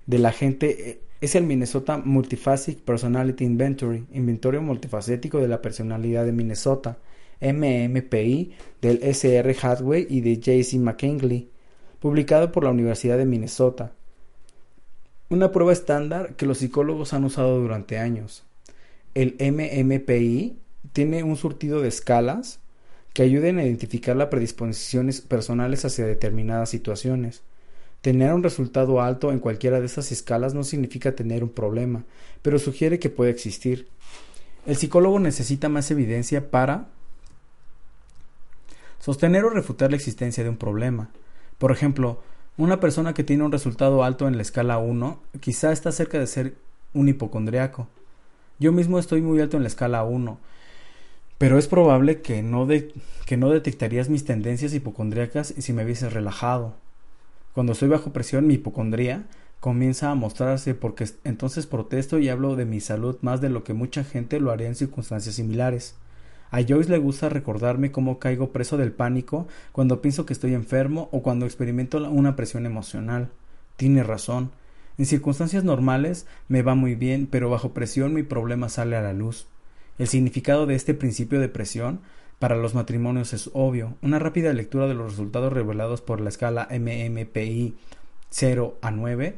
de 0.06 0.18
la 0.18 0.32
gente 0.32 0.90
eh, 0.90 1.00
es 1.20 1.34
el 1.36 1.44
Minnesota 1.44 1.98
Multifaceted 1.98 2.82
Personality 2.82 3.44
Inventory, 3.44 4.06
inventario 4.12 4.60
multifacético 4.60 5.38
de 5.38 5.48
la 5.48 5.62
personalidad 5.62 6.24
de 6.24 6.32
Minnesota, 6.32 6.98
MMPI, 7.40 8.52
del 8.80 9.02
SR 9.02 9.56
Hathaway 9.62 10.06
y 10.08 10.20
de 10.20 10.36
J.C. 10.36 10.78
McKinley, 10.78 11.48
publicado 12.00 12.50
por 12.50 12.64
la 12.64 12.70
Universidad 12.70 13.18
de 13.18 13.26
Minnesota. 13.26 13.92
Una 15.28 15.52
prueba 15.52 15.72
estándar 15.72 16.34
que 16.34 16.46
los 16.46 16.58
psicólogos 16.58 17.12
han 17.12 17.24
usado 17.24 17.60
durante 17.60 17.98
años. 17.98 18.44
El 19.14 19.36
MMPI 19.38 20.56
tiene 20.92 21.22
un 21.22 21.36
surtido 21.36 21.80
de 21.80 21.88
escalas 21.88 22.60
que 23.12 23.22
ayuden 23.22 23.58
a 23.58 23.64
identificar 23.64 24.16
las 24.16 24.28
predisposiciones 24.28 25.20
personales 25.20 25.84
hacia 25.84 26.06
determinadas 26.06 26.70
situaciones. 26.70 27.42
Tener 28.02 28.34
un 28.34 28.42
resultado 28.42 29.00
alto 29.00 29.30
en 29.30 29.38
cualquiera 29.38 29.78
de 29.78 29.86
estas 29.86 30.10
escalas 30.10 30.54
no 30.54 30.64
significa 30.64 31.14
tener 31.14 31.44
un 31.44 31.50
problema, 31.50 32.04
pero 32.42 32.58
sugiere 32.58 32.98
que 32.98 33.10
puede 33.10 33.30
existir. 33.30 33.88
El 34.66 34.76
psicólogo 34.76 35.20
necesita 35.20 35.68
más 35.68 35.88
evidencia 35.92 36.50
para 36.50 36.88
sostener 38.98 39.44
o 39.44 39.50
refutar 39.50 39.90
la 39.90 39.96
existencia 39.96 40.42
de 40.42 40.50
un 40.50 40.56
problema. 40.56 41.10
Por 41.58 41.70
ejemplo, 41.70 42.20
una 42.56 42.80
persona 42.80 43.14
que 43.14 43.24
tiene 43.24 43.44
un 43.44 43.52
resultado 43.52 44.02
alto 44.02 44.26
en 44.26 44.36
la 44.36 44.42
escala 44.42 44.78
1 44.78 45.22
quizá 45.40 45.70
está 45.70 45.92
cerca 45.92 46.18
de 46.18 46.26
ser 46.26 46.56
un 46.94 47.08
hipocondriaco. 47.08 47.86
Yo 48.58 48.72
mismo 48.72 48.98
estoy 48.98 49.22
muy 49.22 49.40
alto 49.40 49.56
en 49.56 49.62
la 49.62 49.68
escala 49.68 50.02
1, 50.02 50.38
pero 51.38 51.56
es 51.56 51.68
probable 51.68 52.20
que 52.20 52.42
no, 52.42 52.66
que 53.26 53.36
no 53.36 53.50
detectarías 53.50 54.08
mis 54.08 54.24
tendencias 54.24 54.74
hipocondriacas 54.74 55.54
si 55.56 55.72
me 55.72 55.84
hubieses 55.84 56.12
relajado. 56.12 56.81
Cuando 57.54 57.72
estoy 57.72 57.88
bajo 57.88 58.12
presión, 58.12 58.46
mi 58.46 58.54
hipocondría 58.54 59.26
comienza 59.60 60.10
a 60.10 60.14
mostrarse 60.14 60.74
porque 60.74 61.06
entonces 61.24 61.66
protesto 61.66 62.18
y 62.18 62.28
hablo 62.28 62.56
de 62.56 62.64
mi 62.64 62.80
salud 62.80 63.16
más 63.20 63.40
de 63.40 63.50
lo 63.50 63.62
que 63.62 63.74
mucha 63.74 64.04
gente 64.04 64.40
lo 64.40 64.50
haría 64.50 64.68
en 64.68 64.74
circunstancias 64.74 65.34
similares. 65.34 65.94
A 66.50 66.62
Joyce 66.62 66.90
le 66.90 66.98
gusta 66.98 67.28
recordarme 67.28 67.92
cómo 67.92 68.18
caigo 68.18 68.52
preso 68.52 68.76
del 68.76 68.92
pánico 68.92 69.46
cuando 69.72 70.02
pienso 70.02 70.26
que 70.26 70.32
estoy 70.32 70.54
enfermo 70.54 71.08
o 71.12 71.22
cuando 71.22 71.46
experimento 71.46 71.98
una 72.10 72.36
presión 72.36 72.66
emocional. 72.66 73.28
Tiene 73.76 74.02
razón. 74.02 74.50
En 74.98 75.06
circunstancias 75.06 75.64
normales 75.64 76.26
me 76.48 76.62
va 76.62 76.74
muy 76.74 76.94
bien, 76.94 77.26
pero 77.30 77.48
bajo 77.48 77.72
presión 77.72 78.14
mi 78.14 78.22
problema 78.22 78.68
sale 78.68 78.96
a 78.96 79.02
la 79.02 79.12
luz. 79.12 79.46
El 79.98 80.08
significado 80.08 80.66
de 80.66 80.74
este 80.74 80.94
principio 80.94 81.38
de 81.38 81.48
presión 81.48 82.00
para 82.38 82.56
los 82.56 82.74
matrimonios 82.74 83.32
es 83.32 83.50
obvio. 83.52 83.94
Una 84.02 84.18
rápida 84.18 84.52
lectura 84.52 84.86
de 84.86 84.94
los 84.94 85.12
resultados 85.12 85.52
revelados 85.52 86.00
por 86.00 86.20
la 86.20 86.28
escala 86.28 86.68
MMPI 86.70 87.74
0 88.30 88.78
a 88.82 88.90
9 88.90 89.36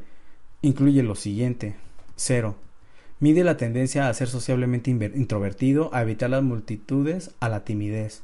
incluye 0.61 1.03
lo 1.03 1.15
siguiente. 1.15 1.75
0. 2.15 2.55
Mide 3.19 3.43
la 3.43 3.57
tendencia 3.57 4.09
a 4.09 4.13
ser 4.13 4.27
sociablemente 4.27 4.89
introvertido, 4.89 5.89
a 5.93 6.01
evitar 6.01 6.29
las 6.29 6.43
multitudes, 6.43 7.31
a 7.39 7.49
la 7.49 7.63
timidez. 7.63 8.23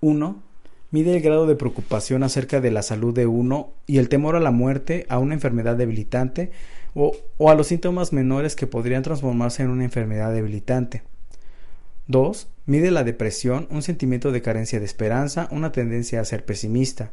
1. 0.00 0.42
Mide 0.90 1.16
el 1.16 1.22
grado 1.22 1.46
de 1.46 1.56
preocupación 1.56 2.22
acerca 2.22 2.60
de 2.60 2.70
la 2.70 2.82
salud 2.82 3.14
de 3.14 3.26
uno 3.26 3.70
y 3.86 3.98
el 3.98 4.08
temor 4.08 4.36
a 4.36 4.40
la 4.40 4.50
muerte, 4.50 5.06
a 5.08 5.18
una 5.18 5.34
enfermedad 5.34 5.76
debilitante 5.76 6.52
o, 6.94 7.16
o 7.38 7.50
a 7.50 7.54
los 7.54 7.68
síntomas 7.68 8.12
menores 8.12 8.56
que 8.56 8.66
podrían 8.66 9.02
transformarse 9.02 9.62
en 9.62 9.70
una 9.70 9.84
enfermedad 9.84 10.32
debilitante. 10.32 11.02
2. 12.08 12.48
Mide 12.66 12.90
la 12.90 13.04
depresión, 13.04 13.66
un 13.70 13.82
sentimiento 13.82 14.32
de 14.32 14.42
carencia 14.42 14.78
de 14.78 14.84
esperanza, 14.84 15.48
una 15.50 15.72
tendencia 15.72 16.20
a 16.20 16.24
ser 16.24 16.44
pesimista. 16.44 17.12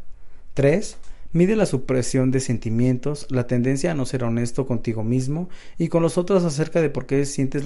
3. 0.53 0.97
Mide 1.33 1.55
la 1.55 1.65
supresión 1.65 2.31
de 2.31 2.41
sentimientos, 2.41 3.25
la 3.29 3.47
tendencia 3.47 3.91
a 3.91 3.95
no 3.95 4.05
ser 4.05 4.23
honesto 4.23 4.65
contigo 4.65 5.03
mismo 5.03 5.49
y 5.77 5.87
con 5.87 6.01
los 6.01 6.17
otros 6.17 6.43
acerca 6.43 6.81
de 6.81 6.89
por 6.89 7.05
qué, 7.05 7.25
sientes, 7.25 7.63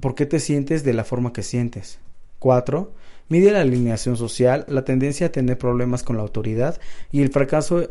por 0.00 0.14
qué 0.14 0.26
te 0.26 0.40
sientes 0.40 0.82
de 0.82 0.92
la 0.92 1.04
forma 1.04 1.32
que 1.32 1.42
sientes. 1.42 2.00
4. 2.40 2.92
Mide 3.28 3.52
la 3.52 3.60
alineación 3.60 4.16
social, 4.16 4.64
la 4.68 4.84
tendencia 4.84 5.28
a 5.28 5.32
tener 5.32 5.58
problemas 5.58 6.02
con 6.02 6.16
la 6.16 6.22
autoridad 6.22 6.80
y 7.12 7.22
el 7.22 7.30
fracaso 7.30 7.88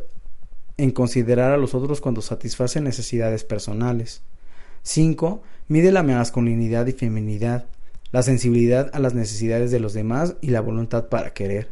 en 0.78 0.92
considerar 0.92 1.54
a 1.54 1.58
los 1.58 1.74
otros 1.74 2.02
cuando 2.02 2.22
satisfacen 2.22 2.84
necesidades 2.84 3.46
personales. 3.46 4.24
5. 4.84 5.42
Mide 5.70 5.92
la 5.92 6.04
masculinidad 6.04 6.86
y 6.88 6.92
feminidad, 6.92 7.66
la 8.12 8.24
sensibilidad 8.24 8.90
a 8.94 9.00
las 9.00 9.14
necesidades 9.14 9.72
de 9.72 9.80
los 9.80 9.94
demás 9.94 10.36
y 10.42 10.48
la 10.48 10.62
voluntad 10.62 11.08
para 11.10 11.34
querer. 11.34 11.70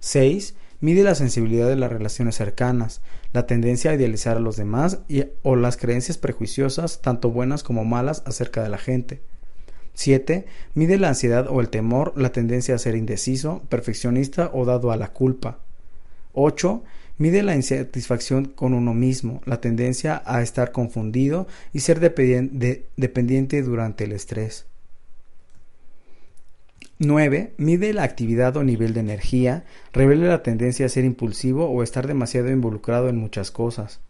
6. 0.00 0.54
Mide 0.80 1.04
la 1.04 1.14
sensibilidad 1.14 1.68
de 1.68 1.76
las 1.76 1.92
relaciones 1.92 2.34
cercanas, 2.34 3.02
la 3.32 3.46
tendencia 3.46 3.92
a 3.92 3.94
idealizar 3.94 4.36
a 4.36 4.40
los 4.40 4.56
demás 4.56 4.98
y, 5.08 5.24
o 5.42 5.54
las 5.54 5.76
creencias 5.76 6.18
prejuiciosas, 6.18 7.00
tanto 7.00 7.30
buenas 7.30 7.62
como 7.62 7.84
malas, 7.84 8.24
acerca 8.26 8.62
de 8.64 8.68
la 8.68 8.78
gente. 8.78 9.22
7. 9.94 10.46
Mide 10.74 10.98
la 10.98 11.08
ansiedad 11.08 11.46
o 11.48 11.60
el 11.60 11.68
temor, 11.68 12.12
la 12.16 12.32
tendencia 12.32 12.74
a 12.74 12.78
ser 12.78 12.96
indeciso, 12.96 13.62
perfeccionista 13.68 14.50
o 14.52 14.64
dado 14.64 14.90
a 14.90 14.96
la 14.96 15.12
culpa. 15.12 15.60
8. 16.32 16.82
Mide 17.18 17.44
la 17.44 17.54
insatisfacción 17.54 18.46
con 18.46 18.74
uno 18.74 18.94
mismo, 18.94 19.42
la 19.44 19.60
tendencia 19.60 20.22
a 20.26 20.42
estar 20.42 20.72
confundido 20.72 21.46
y 21.72 21.80
ser 21.80 22.00
dependiente 22.00 23.62
durante 23.62 24.04
el 24.04 24.12
estrés. 24.12 24.66
9. 27.04 27.54
Mide 27.56 27.92
la 27.92 28.04
actividad 28.04 28.56
o 28.56 28.62
nivel 28.62 28.94
de 28.94 29.00
energía, 29.00 29.64
revela 29.92 30.28
la 30.28 30.44
tendencia 30.44 30.86
a 30.86 30.88
ser 30.88 31.04
impulsivo 31.04 31.68
o 31.68 31.82
estar 31.82 32.06
demasiado 32.06 32.48
involucrado 32.50 33.08
en 33.08 33.16
muchas 33.16 33.50
cosas. 33.50 34.00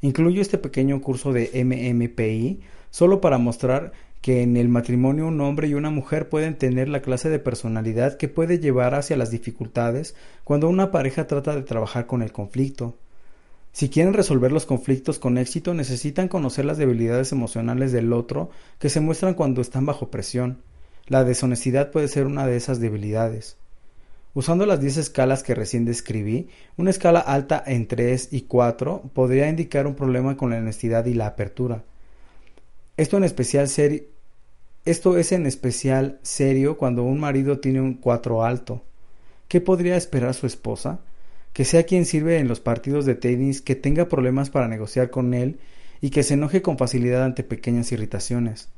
Incluyo 0.00 0.42
este 0.42 0.58
pequeño 0.58 1.00
curso 1.00 1.32
de 1.32 1.50
MMPI 1.64 2.60
solo 2.90 3.20
para 3.20 3.38
mostrar 3.38 3.92
que 4.20 4.42
en 4.42 4.56
el 4.56 4.68
matrimonio 4.68 5.28
un 5.28 5.40
hombre 5.40 5.68
y 5.68 5.74
una 5.74 5.90
mujer 5.90 6.28
pueden 6.28 6.56
tener 6.56 6.88
la 6.88 7.02
clase 7.02 7.28
de 7.28 7.38
personalidad 7.38 8.16
que 8.16 8.28
puede 8.28 8.58
llevar 8.58 8.94
hacia 8.94 9.16
las 9.16 9.30
dificultades 9.30 10.16
cuando 10.42 10.68
una 10.68 10.90
pareja 10.90 11.28
trata 11.28 11.54
de 11.54 11.62
trabajar 11.62 12.06
con 12.06 12.20
el 12.20 12.32
conflicto. 12.32 12.98
Si 13.70 13.90
quieren 13.90 14.12
resolver 14.12 14.50
los 14.50 14.66
conflictos 14.66 15.20
con 15.20 15.38
éxito 15.38 15.72
necesitan 15.72 16.26
conocer 16.26 16.64
las 16.64 16.78
debilidades 16.78 17.30
emocionales 17.30 17.92
del 17.92 18.12
otro 18.12 18.50
que 18.80 18.88
se 18.88 19.00
muestran 19.00 19.34
cuando 19.34 19.60
están 19.60 19.86
bajo 19.86 20.10
presión. 20.10 20.58
La 21.06 21.22
deshonestidad 21.22 21.90
puede 21.90 22.08
ser 22.08 22.24
una 22.24 22.46
de 22.46 22.56
esas 22.56 22.80
debilidades. 22.80 23.58
Usando 24.32 24.64
las 24.64 24.80
10 24.80 24.96
escalas 24.96 25.42
que 25.42 25.54
recién 25.54 25.84
describí, 25.84 26.48
una 26.78 26.88
escala 26.88 27.20
alta 27.20 27.62
en 27.66 27.86
3 27.86 28.30
y 28.32 28.42
4 28.42 29.10
podría 29.12 29.50
indicar 29.50 29.86
un 29.86 29.96
problema 29.96 30.38
con 30.38 30.48
la 30.48 30.56
honestidad 30.56 31.04
y 31.04 31.12
la 31.12 31.26
apertura. 31.26 31.84
Esto, 32.96 33.18
en 33.18 33.24
especial 33.24 33.68
Esto 34.86 35.18
es 35.18 35.32
en 35.32 35.44
especial 35.44 36.18
serio 36.22 36.78
cuando 36.78 37.02
un 37.02 37.20
marido 37.20 37.60
tiene 37.60 37.82
un 37.82 37.94
4 37.94 38.42
alto. 38.42 38.82
¿Qué 39.46 39.60
podría 39.60 39.96
esperar 39.96 40.32
su 40.32 40.46
esposa? 40.46 41.00
Que 41.52 41.66
sea 41.66 41.84
quien 41.84 42.06
sirve 42.06 42.38
en 42.38 42.48
los 42.48 42.60
partidos 42.60 43.04
de 43.04 43.14
tenis, 43.14 43.60
que 43.60 43.74
tenga 43.74 44.08
problemas 44.08 44.48
para 44.48 44.68
negociar 44.68 45.10
con 45.10 45.34
él 45.34 45.60
y 46.00 46.08
que 46.08 46.22
se 46.22 46.32
enoje 46.34 46.62
con 46.62 46.78
facilidad 46.78 47.24
ante 47.24 47.44
pequeñas 47.44 47.92
irritaciones. 47.92 48.68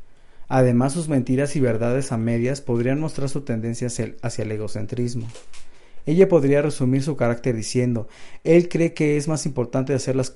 Además, 0.48 0.92
sus 0.92 1.08
mentiras 1.08 1.56
y 1.56 1.60
verdades 1.60 2.12
a 2.12 2.16
medias 2.16 2.60
podrían 2.60 3.00
mostrar 3.00 3.28
su 3.28 3.40
tendencia 3.40 3.88
hacia 4.22 4.44
el 4.44 4.52
egocentrismo. 4.52 5.26
Ella 6.06 6.28
podría 6.28 6.62
resumir 6.62 7.02
su 7.02 7.16
carácter 7.16 7.56
diciendo, 7.56 8.08
él 8.44 8.68
cree 8.68 8.94
que 8.94 9.16
es 9.16 9.26
más 9.26 9.44
importante 9.44 9.92
hacer 9.92 10.14
las, 10.14 10.34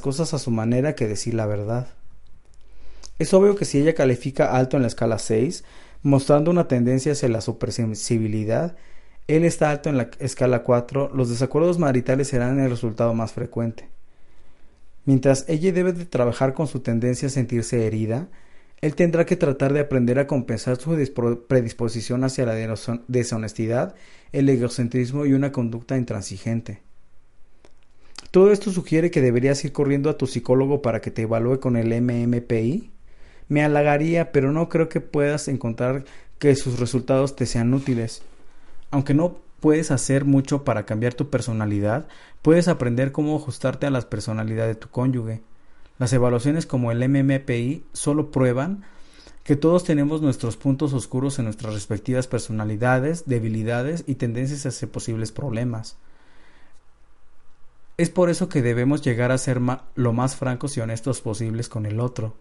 cosas 0.00 0.32
a 0.34 0.38
su 0.38 0.52
manera 0.52 0.94
que 0.94 1.08
decir 1.08 1.34
la 1.34 1.46
verdad. 1.46 1.88
Es 3.18 3.34
obvio 3.34 3.56
que 3.56 3.64
si 3.64 3.78
ella 3.78 3.94
califica 3.94 4.56
alto 4.56 4.76
en 4.76 4.82
la 4.82 4.88
escala 4.88 5.18
6, 5.18 5.64
mostrando 6.02 6.52
una 6.52 6.68
tendencia 6.68 7.12
hacia 7.12 7.28
la 7.28 7.40
supersensibilidad, 7.40 8.76
él 9.26 9.44
está 9.44 9.70
alto 9.70 9.90
en 9.90 9.96
la 9.96 10.10
escala 10.20 10.62
4, 10.62 11.10
los 11.12 11.28
desacuerdos 11.28 11.78
maritales 11.80 12.28
serán 12.28 12.60
el 12.60 12.70
resultado 12.70 13.12
más 13.12 13.32
frecuente. 13.32 13.88
Mientras 15.04 15.44
ella 15.48 15.72
debe 15.72 15.92
de 15.92 16.06
trabajar 16.06 16.54
con 16.54 16.68
su 16.68 16.80
tendencia 16.80 17.26
a 17.26 17.30
sentirse 17.30 17.84
herida, 17.84 18.28
él 18.80 18.94
tendrá 18.94 19.26
que 19.26 19.36
tratar 19.36 19.72
de 19.72 19.80
aprender 19.80 20.18
a 20.18 20.26
compensar 20.26 20.76
su 20.76 20.96
predisposición 21.48 22.24
hacia 22.24 22.46
la 22.46 22.54
deshonestidad, 23.08 23.94
el 24.32 24.48
egocentrismo 24.48 25.26
y 25.26 25.34
una 25.34 25.52
conducta 25.52 25.98
intransigente. 25.98 26.80
Todo 28.30 28.52
esto 28.52 28.70
sugiere 28.70 29.10
que 29.10 29.20
deberías 29.20 29.64
ir 29.64 29.72
corriendo 29.72 30.08
a 30.08 30.16
tu 30.16 30.26
psicólogo 30.26 30.82
para 30.82 31.00
que 31.00 31.10
te 31.10 31.22
evalúe 31.22 31.60
con 31.60 31.76
el 31.76 31.88
MMPI. 32.00 32.90
Me 33.48 33.64
halagaría, 33.64 34.32
pero 34.32 34.52
no 34.52 34.68
creo 34.68 34.88
que 34.88 35.00
puedas 35.00 35.48
encontrar 35.48 36.04
que 36.38 36.54
sus 36.54 36.78
resultados 36.78 37.36
te 37.36 37.44
sean 37.44 37.74
útiles. 37.74 38.22
Aunque 38.90 39.14
no 39.14 39.40
puedes 39.58 39.90
hacer 39.90 40.24
mucho 40.24 40.64
para 40.64 40.86
cambiar 40.86 41.12
tu 41.12 41.28
personalidad, 41.28 42.06
puedes 42.40 42.68
aprender 42.68 43.12
cómo 43.12 43.36
ajustarte 43.36 43.86
a 43.86 43.90
la 43.90 44.00
personalidad 44.00 44.66
de 44.66 44.76
tu 44.76 44.88
cónyuge. 44.88 45.42
Las 46.00 46.14
evaluaciones 46.14 46.64
como 46.64 46.90
el 46.92 47.06
MMPI 47.06 47.84
solo 47.92 48.30
prueban 48.30 48.84
que 49.44 49.54
todos 49.54 49.84
tenemos 49.84 50.22
nuestros 50.22 50.56
puntos 50.56 50.94
oscuros 50.94 51.38
en 51.38 51.44
nuestras 51.44 51.74
respectivas 51.74 52.26
personalidades, 52.26 53.24
debilidades 53.26 54.04
y 54.06 54.14
tendencias 54.14 54.64
hacia 54.64 54.90
posibles 54.90 55.30
problemas. 55.30 55.98
Es 57.98 58.08
por 58.08 58.30
eso 58.30 58.48
que 58.48 58.62
debemos 58.62 59.02
llegar 59.02 59.30
a 59.30 59.36
ser 59.36 59.60
lo 59.94 60.12
más 60.14 60.36
francos 60.36 60.74
y 60.78 60.80
honestos 60.80 61.20
posibles 61.20 61.68
con 61.68 61.84
el 61.84 62.00
otro. 62.00 62.34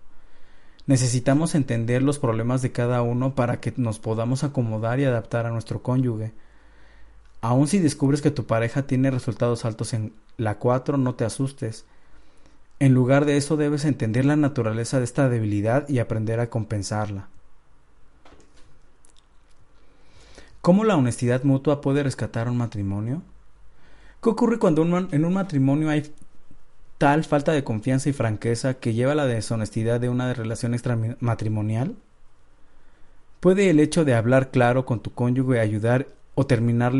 Necesitamos 0.85 1.53
entender 1.53 2.01
los 2.01 2.17
problemas 2.17 2.61
de 2.61 2.71
cada 2.71 3.01
uno 3.01 3.35
para 3.35 3.59
que 3.59 3.73
nos 3.75 3.99
podamos 3.99 4.45
acomodar 4.45 5.01
y 5.01 5.03
adaptar 5.03 5.45
a 5.45 5.51
nuestro 5.51 5.83
cónyuge. 5.83 6.31
Aun 7.41 7.67
si 7.67 7.79
descubres 7.79 8.21
que 8.21 8.31
tu 8.31 8.45
pareja 8.45 8.87
tiene 8.87 9.11
resultados 9.11 9.65
altos 9.65 9.93
en 9.93 10.13
la 10.37 10.59
4, 10.59 10.97
no 10.97 11.15
te 11.15 11.25
asustes. 11.25 11.83
En 12.79 12.93
lugar 12.93 13.25
de 13.25 13.35
eso 13.35 13.57
debes 13.57 13.83
entender 13.83 14.23
la 14.23 14.37
naturaleza 14.37 14.99
de 14.99 15.03
esta 15.03 15.27
debilidad 15.27 15.87
y 15.89 15.99
aprender 15.99 16.39
a 16.39 16.49
compensarla. 16.49 17.27
¿Cómo 20.61 20.85
la 20.85 20.95
honestidad 20.95 21.43
mutua 21.43 21.81
puede 21.81 22.03
rescatar 22.03 22.49
un 22.49 22.57
matrimonio? 22.57 23.21
¿Qué 24.21 24.29
ocurre 24.29 24.59
cuando 24.59 24.83
en 24.83 25.25
un 25.25 25.33
matrimonio 25.33 25.89
hay 25.89 26.13
tal 26.97 27.23
falta 27.23 27.51
de 27.51 27.63
confianza 27.63 28.09
y 28.09 28.13
franqueza 28.13 28.75
que 28.75 28.93
lleva 28.93 29.13
a 29.13 29.15
la 29.15 29.25
deshonestidad 29.25 29.99
de 29.99 30.09
una 30.09 30.33
relación 30.33 30.73
extramatrimonial? 30.73 31.95
¿Puede 33.39 33.69
el 33.69 33.79
hecho 33.79 34.03
de 34.05 34.15
hablar 34.15 34.51
claro 34.51 34.85
con 34.85 34.99
tu 34.99 35.13
cónyuge 35.13 35.59
ayudar 35.59 36.07
o 36.35 36.45
terminar 36.45 36.93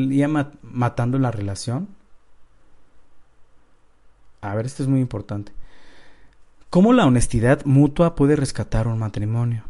matando 0.62 1.20
la 1.20 1.32
relación? 1.32 1.90
A 4.42 4.56
ver, 4.56 4.66
esto 4.66 4.84
es 4.84 4.90
muy 4.90 5.02
importante. 5.02 5.52
¿Cómo 6.70 6.94
la 6.94 7.08
honestidad 7.08 7.66
mutua 7.66 8.14
puede 8.14 8.36
rescatar 8.36 8.88
un 8.88 9.00
matrimonio? 9.00 9.64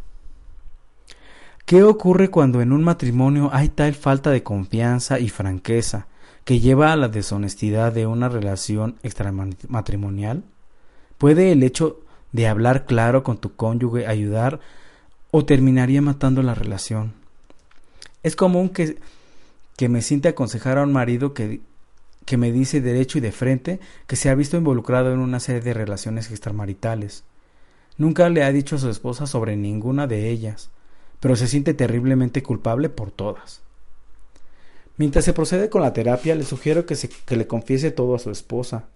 ¿Qué 1.65 1.83
ocurre 1.83 2.29
cuando 2.29 2.61
en 2.61 2.73
un 2.73 2.83
matrimonio 2.83 3.51
hay 3.53 3.69
tal 3.69 3.93
falta 3.93 4.31
de 4.31 4.43
confianza 4.43 5.17
y 5.17 5.29
franqueza 5.29 6.07
que 6.43 6.59
lleva 6.59 6.91
a 6.91 6.97
la 6.97 7.07
deshonestidad 7.07 7.93
de 7.93 8.05
una 8.05 8.27
relación 8.27 8.97
extramatrimonial? 9.01 10.43
¿Puede 11.17 11.53
el 11.53 11.63
hecho 11.63 12.01
de 12.33 12.49
hablar 12.49 12.85
claro 12.85 13.23
con 13.23 13.37
tu 13.37 13.55
cónyuge 13.55 14.05
ayudar 14.05 14.59
o 15.31 15.45
terminaría 15.45 16.01
matando 16.01 16.43
la 16.43 16.53
relación? 16.53 17.13
Es 18.23 18.35
común 18.35 18.67
que, 18.67 18.97
que 19.77 19.87
me 19.87 20.01
siente 20.01 20.27
aconsejar 20.27 20.77
a 20.77 20.83
un 20.83 20.91
marido 20.91 21.33
que 21.33 21.61
que 22.25 22.37
me 22.37 22.51
dice 22.51 22.81
derecho 22.81 23.17
y 23.17 23.21
de 23.21 23.31
frente 23.31 23.79
que 24.07 24.15
se 24.15 24.29
ha 24.29 24.35
visto 24.35 24.57
involucrado 24.57 25.11
en 25.11 25.19
una 25.19 25.39
serie 25.39 25.61
de 25.61 25.73
relaciones 25.73 26.29
extramaritales. 26.29 27.23
Nunca 27.97 28.29
le 28.29 28.43
ha 28.43 28.51
dicho 28.51 28.75
a 28.75 28.79
su 28.79 28.89
esposa 28.89 29.27
sobre 29.27 29.57
ninguna 29.57 30.07
de 30.07 30.29
ellas, 30.29 30.69
pero 31.19 31.35
se 31.35 31.47
siente 31.47 31.73
terriblemente 31.73 32.41
culpable 32.43 32.89
por 32.89 33.11
todas. 33.11 33.61
Mientras 34.97 35.25
se 35.25 35.33
procede 35.33 35.69
con 35.69 35.81
la 35.81 35.93
terapia, 35.93 36.35
le 36.35 36.43
sugiero 36.43 36.85
que, 36.85 36.95
se, 36.95 37.09
que 37.09 37.35
le 37.35 37.47
confiese 37.47 37.91
todo 37.91 38.15
a 38.15 38.19
su 38.19 38.31
esposa. 38.31 38.89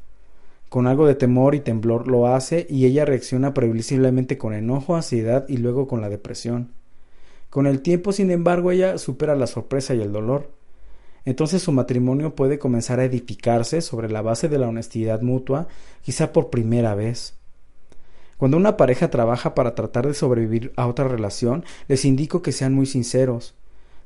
Con 0.69 0.87
algo 0.87 1.05
de 1.05 1.15
temor 1.15 1.55
y 1.55 1.59
temblor 1.59 2.07
lo 2.07 2.27
hace 2.27 2.65
y 2.69 2.85
ella 2.85 3.05
reacciona 3.05 3.53
previsiblemente 3.53 4.37
con 4.37 4.53
enojo, 4.53 4.95
ansiedad 4.95 5.45
y 5.47 5.57
luego 5.57 5.87
con 5.87 6.01
la 6.01 6.09
depresión. 6.09 6.71
Con 7.49 7.67
el 7.67 7.81
tiempo, 7.81 8.11
sin 8.11 8.31
embargo, 8.31 8.71
ella 8.71 8.97
supera 8.97 9.35
la 9.35 9.47
sorpresa 9.47 9.93
y 9.93 10.01
el 10.01 10.11
dolor 10.11 10.49
entonces 11.25 11.61
su 11.61 11.71
matrimonio 11.71 12.35
puede 12.35 12.59
comenzar 12.59 12.99
a 12.99 13.05
edificarse 13.05 13.81
sobre 13.81 14.09
la 14.09 14.21
base 14.21 14.49
de 14.49 14.57
la 14.57 14.67
honestidad 14.67 15.21
mutua, 15.21 15.67
quizá 16.01 16.33
por 16.33 16.49
primera 16.49 16.95
vez. 16.95 17.35
Cuando 18.37 18.57
una 18.57 18.75
pareja 18.75 19.09
trabaja 19.09 19.55
para 19.55 19.73
tratar 19.73 20.05
de 20.05 20.13
sobrevivir 20.13 20.73
a 20.75 20.87
otra 20.87 21.07
relación, 21.07 21.63
les 21.87 22.03
indico 22.03 22.41
que 22.41 22.51
sean 22.51 22.73
muy 22.73 22.85
sinceros. 22.85 23.55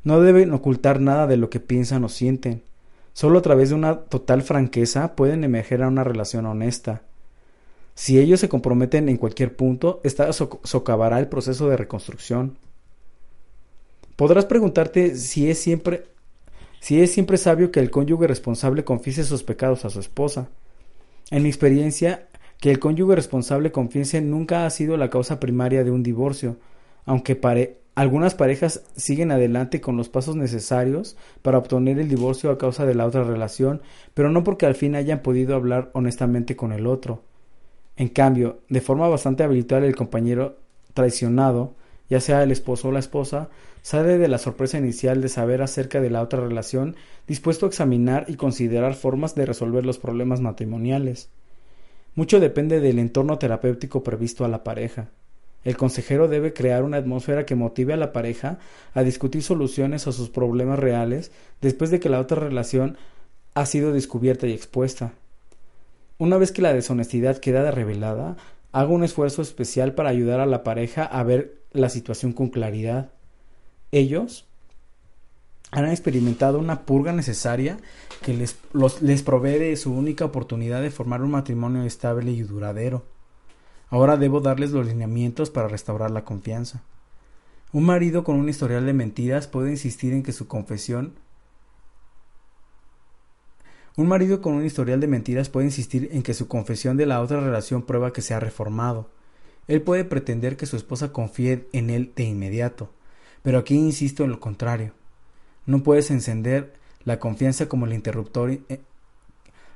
No 0.04 0.22
deben 0.22 0.54
ocultar 0.54 1.02
nada 1.02 1.26
de 1.26 1.38
lo 1.38 1.50
que 1.50 1.60
piensan 1.60 2.04
o 2.04 2.10
sienten. 2.10 2.62
Solo 3.14 3.40
a 3.40 3.42
través 3.42 3.70
de 3.70 3.76
una 3.76 4.02
total 4.02 4.44
franqueza 4.44 5.16
pueden 5.16 5.44
emerger 5.44 5.82
a 5.82 5.88
una 5.88 6.04
relación 6.04 6.46
honesta. 6.46 7.02
Si 7.96 8.20
ellos 8.20 8.40
se 8.40 8.48
comprometen 8.48 9.10
en 9.10 9.18
cualquier 9.18 9.56
punto, 9.56 10.02
esta 10.04 10.32
socavará 10.32 11.18
el 11.18 11.28
proceso 11.28 11.68
de 11.68 11.78
reconstrucción. 11.78 12.60
Podrás 14.16 14.46
preguntarte 14.46 15.16
si 15.16 15.50
es 15.50 15.58
siempre 15.58 16.06
si 16.88 17.02
es 17.02 17.12
siempre 17.12 17.38
sabio 17.38 17.70
que 17.70 17.82
el 17.82 17.92
cónyuge 17.92 18.28
responsable 18.28 18.86
confiese 18.86 19.26
sus 19.26 19.44
pecados 19.44 19.84
a 19.84 19.90
su 19.90 20.00
esposa. 20.00 20.48
En 21.32 21.44
mi 21.44 21.50
experiencia, 21.50 22.30
que 22.62 22.72
el 22.72 22.80
cónyuge 22.80 23.14
responsable 23.14 23.74
confiese 23.74 24.22
nunca 24.22 24.66
ha 24.66 24.70
sido 24.70 24.96
la 24.96 25.10
causa 25.10 25.38
primaria 25.38 25.84
de 25.84 25.92
un 25.92 26.02
divorcio, 26.02 26.56
aunque 27.04 27.38
algunas 27.94 28.36
parejas 28.36 28.84
siguen 28.96 29.34
adelante 29.34 29.82
con 29.82 29.98
los 29.98 30.08
pasos 30.08 30.38
necesarios 30.38 31.18
para 31.42 31.58
obtener 31.58 32.00
el 32.00 32.08
divorcio 32.08 32.52
a 32.52 32.58
causa 32.58 32.86
de 32.86 32.96
la 32.96 33.06
otra 33.06 33.26
relación, 33.26 33.82
pero 34.14 34.30
no 34.30 34.46
porque 34.46 34.66
al 34.66 34.76
fin 34.76 34.96
hayan 34.96 35.20
podido 35.20 35.58
hablar 35.58 35.92
honestamente 35.92 36.56
con 36.56 36.72
el 36.72 36.88
otro. 36.88 37.22
En 37.98 38.08
cambio, 38.08 38.60
de 38.70 38.80
forma 38.80 39.10
bastante 39.10 39.44
habitual 39.44 39.84
el 39.84 39.98
compañero 39.98 40.56
traicionado, 40.94 41.74
ya 42.10 42.22
sea 42.22 42.44
el 42.44 42.52
esposo 42.52 42.88
o 42.88 42.92
la 42.94 43.00
esposa, 43.00 43.50
sale 43.88 44.18
de 44.18 44.28
la 44.28 44.38
sorpresa 44.38 44.78
inicial 44.78 45.22
de 45.22 45.30
saber 45.30 45.62
acerca 45.62 46.02
de 46.02 46.10
la 46.10 46.22
otra 46.22 46.42
relación, 46.42 46.98
dispuesto 47.26 47.66
a 47.66 47.70
examinar 47.70 48.26
y 48.28 48.36
considerar 48.36 48.96
formas 48.96 49.34
de 49.34 49.46
resolver 49.46 49.86
los 49.86 49.98
problemas 49.98 50.42
matrimoniales. 50.42 51.30
Mucho 52.14 52.42
depende 52.42 52.82
del 52.82 53.00
entorno 53.00 53.40
terapéutico 53.40 54.04
previsto 54.04 54.44
a 54.44 54.50
la 54.50 54.66
pareja. 54.66 55.08
El 55.64 55.78
consejero 55.78 56.28
debe 56.28 56.52
crear 56.52 56.84
una 56.84 56.98
atmósfera 56.98 57.46
que 57.46 57.56
motive 57.56 57.94
a 57.94 57.96
la 57.96 58.12
pareja 58.12 58.60
a 58.94 59.04
discutir 59.04 59.42
soluciones 59.42 60.06
a 60.06 60.12
sus 60.12 60.28
problemas 60.28 60.80
reales 60.80 61.32
después 61.62 61.90
de 61.90 62.02
que 62.02 62.10
la 62.10 62.20
otra 62.20 62.42
relación 62.42 62.98
ha 63.54 63.66
sido 63.66 63.94
descubierta 63.94 64.48
y 64.48 64.52
expuesta. 64.52 65.14
Una 66.18 66.36
vez 66.36 66.52
que 66.52 66.62
la 66.62 66.74
deshonestidad 66.74 67.38
queda 67.38 67.72
revelada, 67.72 68.36
hago 68.74 68.94
un 68.94 69.06
esfuerzo 69.06 69.42
especial 69.42 69.94
para 69.94 70.10
ayudar 70.10 70.42
a 70.42 70.46
la 70.46 70.66
pareja 70.66 71.06
a 71.06 71.24
ver 71.24 71.62
la 71.72 71.88
situación 71.88 72.34
con 72.34 72.50
claridad 72.50 73.12
ellos 73.92 74.46
han 75.72 75.86
experimentado 75.90 76.60
una 76.60 76.86
purga 76.86 77.12
necesaria 77.12 77.78
que 78.22 78.34
les, 78.34 78.58
les 79.02 79.22
provee 79.22 79.60
de 79.60 79.76
su 79.76 79.94
única 79.94 80.26
oportunidad 80.26 80.82
de 80.82 80.92
formar 80.92 81.22
un 81.22 81.32
matrimonio 81.32 81.84
estable 81.84 82.32
y 82.32 82.42
duradero. 82.42 83.06
Ahora 83.90 84.18
debo 84.18 84.40
darles 84.40 84.72
los 84.72 84.86
lineamientos 84.88 85.50
para 85.50 85.68
restaurar 85.68 86.12
la 86.12 86.24
confianza. 86.26 86.84
Un 87.74 87.84
marido 87.84 88.24
con 88.24 88.38
un 88.38 88.50
historial 88.50 88.86
de 88.86 88.94
mentiras 88.94 89.48
puede 89.48 89.72
insistir 89.72 90.14
en 90.14 90.24
que 90.24 90.32
su 90.32 90.48
confesión 90.48 91.16
un 93.98 94.08
marido 94.08 94.42
con 94.42 94.54
un 94.54 94.64
historial 94.64 95.00
de 95.00 95.08
mentiras 95.08 95.50
puede 95.50 95.66
insistir 95.66 96.10
en 96.12 96.22
que 96.22 96.36
su 96.36 96.48
confesión 96.48 96.98
de 96.98 97.08
la 97.08 97.20
otra 97.20 97.40
relación 97.40 97.82
prueba 97.82 98.14
que 98.14 98.22
se 98.22 98.36
ha 98.36 98.40
reformado. 98.40 99.10
Él 99.68 99.82
puede 99.82 100.06
pretender 100.06 100.56
que 100.56 100.68
su 100.68 100.78
esposa 100.78 101.12
confíe 101.12 101.68
en 101.74 101.90
él 101.90 102.14
de 102.16 102.24
inmediato, 102.24 102.94
pero 103.48 103.60
aquí 103.60 103.76
insisto 103.76 104.26
en 104.26 104.32
lo 104.32 104.42
contrario. 104.42 104.92
No 105.66 105.82
puedes 105.82 106.12
encender 106.12 106.74
la 107.06 107.18
confianza 107.18 107.70
como 107.70 107.86
el 107.86 107.94
interruptor 107.94 108.52
eh, 108.52 108.82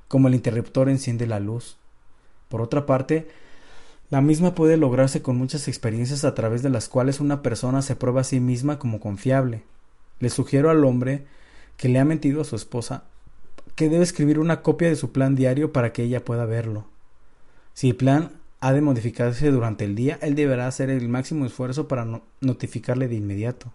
como 0.09 0.27
el 0.27 0.35
interruptor 0.35 0.89
enciende 0.89 1.25
la 1.25 1.39
luz. 1.39 1.77
Por 2.49 2.59
otra 2.59 2.85
parte, 2.85 3.29
la 4.09 4.19
misma 4.19 4.55
puede 4.55 4.75
lograrse 4.75 5.21
con 5.21 5.37
muchas 5.37 5.69
experiencias 5.69 6.25
a 6.25 6.35
través 6.35 6.63
de 6.63 6.69
las 6.69 6.89
cuales 6.89 7.21
una 7.21 7.41
persona 7.41 7.81
se 7.81 7.95
prueba 7.95 8.19
a 8.19 8.25
sí 8.25 8.41
misma 8.41 8.77
como 8.77 8.99
confiable. 8.99 9.63
Le 10.19 10.29
sugiero 10.29 10.69
al 10.69 10.83
hombre 10.83 11.23
que 11.77 11.87
le 11.87 11.99
ha 11.99 12.03
mentido 12.03 12.41
a 12.41 12.43
su 12.43 12.57
esposa 12.57 13.05
que 13.75 13.87
debe 13.87 14.03
escribir 14.03 14.37
una 14.37 14.63
copia 14.63 14.89
de 14.89 14.97
su 14.97 15.13
plan 15.13 15.33
diario 15.33 15.71
para 15.71 15.93
que 15.93 16.03
ella 16.03 16.25
pueda 16.25 16.43
verlo. 16.43 16.87
Si 17.73 17.91
el 17.91 17.95
plan 17.95 18.33
ha 18.61 18.73
de 18.73 18.81
modificarse 18.81 19.49
durante 19.49 19.85
el 19.85 19.95
día, 19.95 20.19
él 20.21 20.35
deberá 20.35 20.67
hacer 20.67 20.91
el 20.91 21.09
máximo 21.09 21.45
esfuerzo 21.45 21.87
para 21.87 22.21
notificarle 22.39 23.07
de 23.07 23.15
inmediato. 23.15 23.73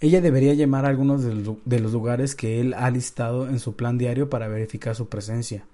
Ella 0.00 0.20
debería 0.20 0.54
llamar 0.54 0.86
a 0.86 0.88
algunos 0.88 1.22
de 1.22 1.80
los 1.80 1.92
lugares 1.92 2.34
que 2.34 2.60
él 2.60 2.74
ha 2.74 2.90
listado 2.90 3.48
en 3.48 3.60
su 3.60 3.76
plan 3.76 3.98
diario 3.98 4.28
para 4.30 4.48
verificar 4.48 4.96
su 4.96 5.08
presencia. 5.08 5.64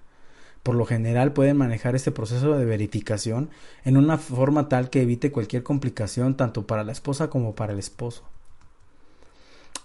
Por 0.61 0.75
lo 0.75 0.85
general 0.85 1.31
pueden 1.31 1.57
manejar 1.57 1.95
este 1.95 2.11
proceso 2.11 2.55
de 2.57 2.65
verificación 2.65 3.49
en 3.85 3.95
una 3.95 4.17
forma 4.17 4.67
tal 4.67 4.89
que 4.89 5.01
evite 5.01 5.31
cualquier 5.31 5.63
complicación 5.63 6.35
tanto 6.35 6.67
para 6.67 6.83
la 6.83 6.91
esposa 6.91 7.29
como 7.29 7.55
para 7.55 7.73
el 7.73 7.79
esposo. 7.79 8.23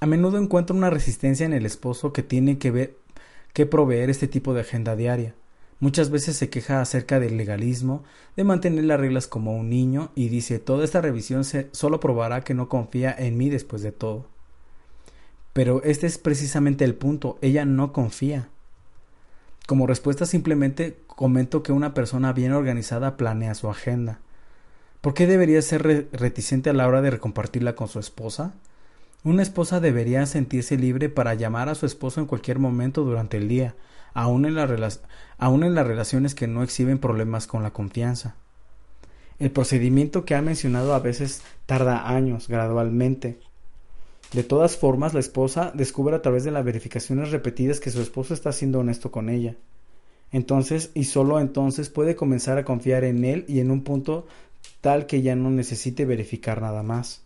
A 0.01 0.07
menudo 0.07 0.37
encuentra 0.37 0.77
una 0.77 0.91
resistencia 0.91 1.47
en 1.47 1.53
el 1.53 1.65
esposo 1.65 2.13
que 2.13 2.25
tiene 2.25 2.59
que 2.59 2.73
ver 2.73 2.97
que 3.53 3.67
proveer 3.67 4.11
este 4.11 4.27
tipo 4.27 4.53
de 4.53 4.63
agenda 4.63 4.97
diaria. 4.97 5.35
Muchas 5.81 6.11
veces 6.11 6.37
se 6.37 6.51
queja 6.51 6.81
acerca 6.81 7.21
del 7.21 7.37
legalismo, 7.37 8.05
de 8.37 8.45
mantener 8.45 8.85
las 8.85 9.01
reglas 9.01 9.27
como 9.27 9.57
un 9.57 9.69
niño 9.69 10.11
y 10.15 10.29
dice 10.29 10.59
toda 10.59 10.85
esta 10.85 11.01
revisión 11.01 11.45
solo 11.73 12.01
probará 12.01 12.43
que 12.43 12.55
no 12.55 12.69
confía 12.69 13.15
en 13.17 13.37
mí 13.37 13.51
después 13.51 13.83
de 13.83 13.93
todo. 13.93 14.27
Pero 15.53 15.83
este 15.85 16.07
es 16.07 16.19
precisamente 16.19 16.85
el 16.85 16.95
punto, 16.95 17.39
ella 17.41 17.65
no 17.65 17.93
confía. 17.93 18.49
Como 19.67 19.87
respuesta 19.87 20.27
simplemente 20.27 20.99
comento 21.07 21.63
que 21.63 21.73
una 21.73 21.95
persona 21.95 22.33
bien 22.33 22.53
organizada 22.53 23.17
planea 23.17 23.55
su 23.55 23.69
agenda. 23.69 24.21
¿Por 25.01 25.15
qué 25.15 25.27
debería 25.27 25.61
ser 25.63 26.09
reticente 26.13 26.71
a 26.71 26.73
la 26.73 26.89
hora 26.89 27.03
de 27.03 27.19
compartirla 27.19 27.75
con 27.75 27.89
su 27.89 27.99
esposa? 27.99 28.55
Una 29.23 29.43
esposa 29.43 29.81
debería 29.81 30.27
sentirse 30.27 30.77
libre 30.77 31.09
para 31.09 31.35
llamar 31.35 31.69
a 31.69 31.75
su 31.75 31.87
esposo 31.87 32.21
en 32.21 32.27
cualquier 32.27 32.59
momento 32.59 33.05
durante 33.05 33.37
el 33.37 33.49
día, 33.49 33.75
aun 34.15 34.47
en, 34.47 34.57
en 34.57 35.75
las 35.75 35.87
relaciones 35.87 36.35
que 36.35 36.47
no 36.47 36.63
exhiben 36.63 36.99
problemas 36.99 37.47
con 37.47 37.63
la 37.63 37.73
confianza. 37.73 38.37
El 39.39 39.51
procedimiento 39.51 40.25
que 40.25 40.37
ha 40.37 40.43
mencionado 40.43 40.95
a 40.95 41.01
veces 41.01 41.43
tarda 41.67 42.09
años, 42.09 42.49
gradualmente. 42.49 43.41
De 44.33 44.45
todas 44.45 44.77
formas, 44.77 45.13
la 45.13 45.21
esposa 45.21 45.73
descubre 45.75 46.17
a 46.17 46.23
través 46.23 46.45
de 46.45 46.53
las 46.53 46.65
verificaciones 46.65 47.31
repetidas 47.31 47.81
que 47.81 47.91
su 47.91 48.01
esposo 48.01 48.33
está 48.33 48.53
siendo 48.53 48.79
honesto 48.79 49.11
con 49.11 49.29
ella. 49.29 49.57
Entonces, 50.31 50.91
y 50.95 51.05
solo 51.05 51.41
entonces, 51.41 51.91
puede 51.91 52.17
comenzar 52.17 52.59
a 52.59 52.65
confiar 52.65 53.05
en 53.05 53.25
él 53.25 53.45
y 53.49 53.61
en 53.61 53.71
un 53.71 53.83
punto 53.83 54.27
tal 54.81 55.07
que 55.07 55.23
ya 55.23 55.37
no 55.37 55.51
necesite 55.51 56.05
verificar 56.05 56.63
nada 56.63 56.83
más. 56.83 57.23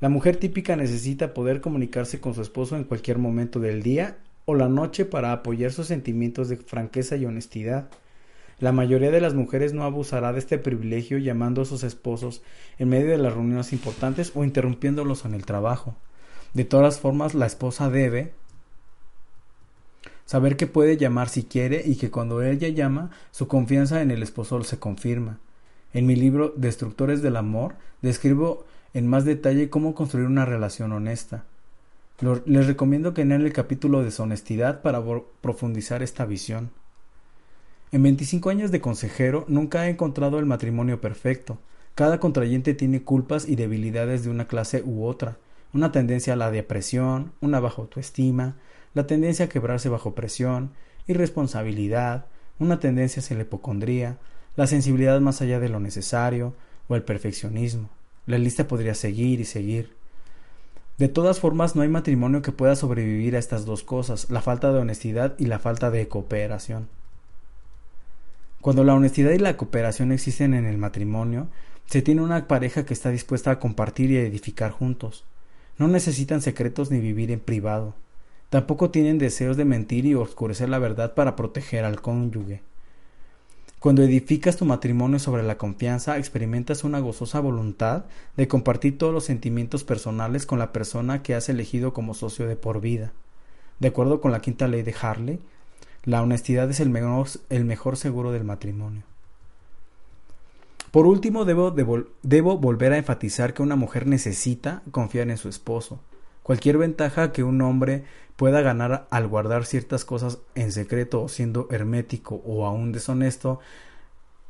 La 0.00 0.08
mujer 0.08 0.36
típica 0.36 0.76
necesita 0.76 1.34
poder 1.34 1.60
comunicarse 1.60 2.20
con 2.20 2.34
su 2.34 2.42
esposo 2.42 2.76
en 2.76 2.84
cualquier 2.84 3.18
momento 3.18 3.60
del 3.60 3.82
día 3.82 4.16
o 4.44 4.54
la 4.54 4.68
noche 4.68 5.04
para 5.04 5.32
apoyar 5.32 5.72
sus 5.72 5.86
sentimientos 5.86 6.48
de 6.48 6.56
franqueza 6.56 7.16
y 7.16 7.26
honestidad. 7.26 7.88
La 8.58 8.72
mayoría 8.72 9.10
de 9.10 9.20
las 9.20 9.34
mujeres 9.34 9.72
no 9.72 9.84
abusará 9.84 10.32
de 10.32 10.38
este 10.38 10.58
privilegio 10.58 11.18
llamando 11.18 11.62
a 11.62 11.64
sus 11.64 11.82
esposos 11.82 12.42
en 12.78 12.90
medio 12.90 13.10
de 13.10 13.18
las 13.18 13.32
reuniones 13.32 13.72
importantes 13.72 14.32
o 14.34 14.44
interrumpiéndolos 14.44 15.24
en 15.24 15.34
el 15.34 15.46
trabajo. 15.46 15.96
De 16.52 16.64
todas 16.64 17.00
formas, 17.00 17.34
la 17.34 17.46
esposa 17.46 17.88
debe 17.88 18.32
saber 20.26 20.56
que 20.56 20.66
puede 20.66 20.96
llamar 20.96 21.28
si 21.28 21.44
quiere 21.44 21.82
y 21.84 21.96
que 21.96 22.10
cuando 22.10 22.42
ella 22.42 22.68
llama, 22.68 23.10
su 23.30 23.48
confianza 23.48 24.02
en 24.02 24.10
el 24.10 24.22
esposo 24.22 24.62
se 24.62 24.78
confirma. 24.78 25.38
En 25.92 26.06
mi 26.06 26.14
libro 26.14 26.52
Destructores 26.56 27.22
del 27.22 27.36
Amor 27.36 27.74
describo 28.02 28.64
en 28.94 29.08
más 29.08 29.24
detalle 29.24 29.70
cómo 29.70 29.94
construir 29.94 30.26
una 30.26 30.44
relación 30.44 30.92
honesta. 30.92 31.44
Les 32.20 32.66
recomiendo 32.66 33.14
que 33.14 33.24
lean 33.24 33.42
el 33.42 33.52
capítulo 33.52 34.02
Deshonestidad 34.02 34.82
para 34.82 35.02
profundizar 35.40 36.02
esta 36.02 36.26
visión. 36.26 36.70
En 37.92 38.02
25 38.02 38.50
años 38.50 38.70
de 38.70 38.80
consejero 38.80 39.44
nunca 39.48 39.86
he 39.86 39.90
encontrado 39.90 40.38
el 40.38 40.46
matrimonio 40.46 41.00
perfecto. 41.00 41.58
Cada 41.94 42.20
contrayente 42.20 42.74
tiene 42.74 43.02
culpas 43.02 43.48
y 43.48 43.56
debilidades 43.56 44.22
de 44.22 44.30
una 44.30 44.46
clase 44.46 44.82
u 44.84 45.04
otra, 45.04 45.38
una 45.72 45.92
tendencia 45.92 46.34
a 46.34 46.36
la 46.36 46.50
depresión, 46.50 47.32
una 47.40 47.58
baja 47.58 47.82
autoestima, 47.82 48.56
la 48.94 49.06
tendencia 49.06 49.46
a 49.46 49.48
quebrarse 49.48 49.88
bajo 49.88 50.14
presión, 50.14 50.72
irresponsabilidad, 51.06 52.26
una 52.58 52.78
tendencia 52.78 53.20
hacia 53.20 53.36
la 53.36 53.42
hipocondría, 53.42 54.18
la 54.56 54.66
sensibilidad 54.66 55.20
más 55.20 55.40
allá 55.40 55.58
de 55.58 55.68
lo 55.68 55.80
necesario 55.80 56.54
o 56.88 56.96
el 56.96 57.02
perfeccionismo. 57.02 57.88
La 58.26 58.38
lista 58.38 58.68
podría 58.68 58.94
seguir 58.94 59.40
y 59.40 59.44
seguir. 59.44 59.99
De 61.00 61.08
todas 61.08 61.40
formas, 61.40 61.74
no 61.74 61.80
hay 61.80 61.88
matrimonio 61.88 62.42
que 62.42 62.52
pueda 62.52 62.76
sobrevivir 62.76 63.34
a 63.34 63.38
estas 63.38 63.64
dos 63.64 63.82
cosas, 63.82 64.28
la 64.28 64.42
falta 64.42 64.70
de 64.70 64.80
honestidad 64.80 65.34
y 65.38 65.46
la 65.46 65.58
falta 65.58 65.90
de 65.90 66.06
cooperación. 66.08 66.88
Cuando 68.60 68.84
la 68.84 68.92
honestidad 68.92 69.30
y 69.30 69.38
la 69.38 69.56
cooperación 69.56 70.12
existen 70.12 70.52
en 70.52 70.66
el 70.66 70.76
matrimonio, 70.76 71.48
se 71.86 72.02
tiene 72.02 72.20
una 72.20 72.46
pareja 72.46 72.84
que 72.84 72.92
está 72.92 73.08
dispuesta 73.08 73.50
a 73.50 73.58
compartir 73.58 74.10
y 74.10 74.18
a 74.18 74.24
edificar 74.24 74.72
juntos. 74.72 75.24
No 75.78 75.88
necesitan 75.88 76.42
secretos 76.42 76.90
ni 76.90 77.00
vivir 77.00 77.30
en 77.30 77.40
privado. 77.40 77.94
Tampoco 78.50 78.90
tienen 78.90 79.16
deseos 79.16 79.56
de 79.56 79.64
mentir 79.64 80.04
y 80.04 80.14
oscurecer 80.14 80.68
la 80.68 80.78
verdad 80.78 81.14
para 81.14 81.34
proteger 81.34 81.86
al 81.86 82.02
cónyuge. 82.02 82.60
Cuando 83.80 84.02
edificas 84.02 84.58
tu 84.58 84.66
matrimonio 84.66 85.18
sobre 85.18 85.42
la 85.42 85.56
confianza, 85.56 86.18
experimentas 86.18 86.84
una 86.84 87.00
gozosa 87.00 87.40
voluntad 87.40 88.04
de 88.36 88.46
compartir 88.46 88.98
todos 88.98 89.14
los 89.14 89.24
sentimientos 89.24 89.84
personales 89.84 90.44
con 90.44 90.58
la 90.58 90.70
persona 90.70 91.22
que 91.22 91.34
has 91.34 91.48
elegido 91.48 91.94
como 91.94 92.12
socio 92.12 92.46
de 92.46 92.56
por 92.56 92.82
vida. 92.82 93.12
De 93.78 93.88
acuerdo 93.88 94.20
con 94.20 94.32
la 94.32 94.42
quinta 94.42 94.68
ley 94.68 94.82
de 94.82 94.94
Harley, 95.00 95.40
la 96.04 96.22
honestidad 96.22 96.68
es 96.68 96.80
el 96.80 96.90
mejor, 96.90 97.96
seguro 97.96 98.32
del 98.32 98.44
matrimonio. 98.44 99.02
Por 100.90 101.06
último, 101.06 101.46
debo 101.46 102.58
volver 102.58 102.92
a 102.92 102.98
enfatizar 102.98 103.54
que 103.54 103.62
una 103.62 103.76
mujer 103.76 104.06
necesita 104.06 104.82
confiar 104.90 105.30
en 105.30 105.38
su 105.38 105.48
esposo. 105.48 106.00
Cualquier 106.50 106.78
ventaja 106.78 107.30
que 107.30 107.44
un 107.44 107.62
hombre 107.62 108.02
pueda 108.34 108.60
ganar 108.60 109.06
al 109.10 109.28
guardar 109.28 109.66
ciertas 109.66 110.04
cosas 110.04 110.38
en 110.56 110.72
secreto 110.72 111.22
o 111.22 111.28
siendo 111.28 111.68
hermético 111.70 112.42
o 112.44 112.66
aún 112.66 112.90
deshonesto, 112.90 113.60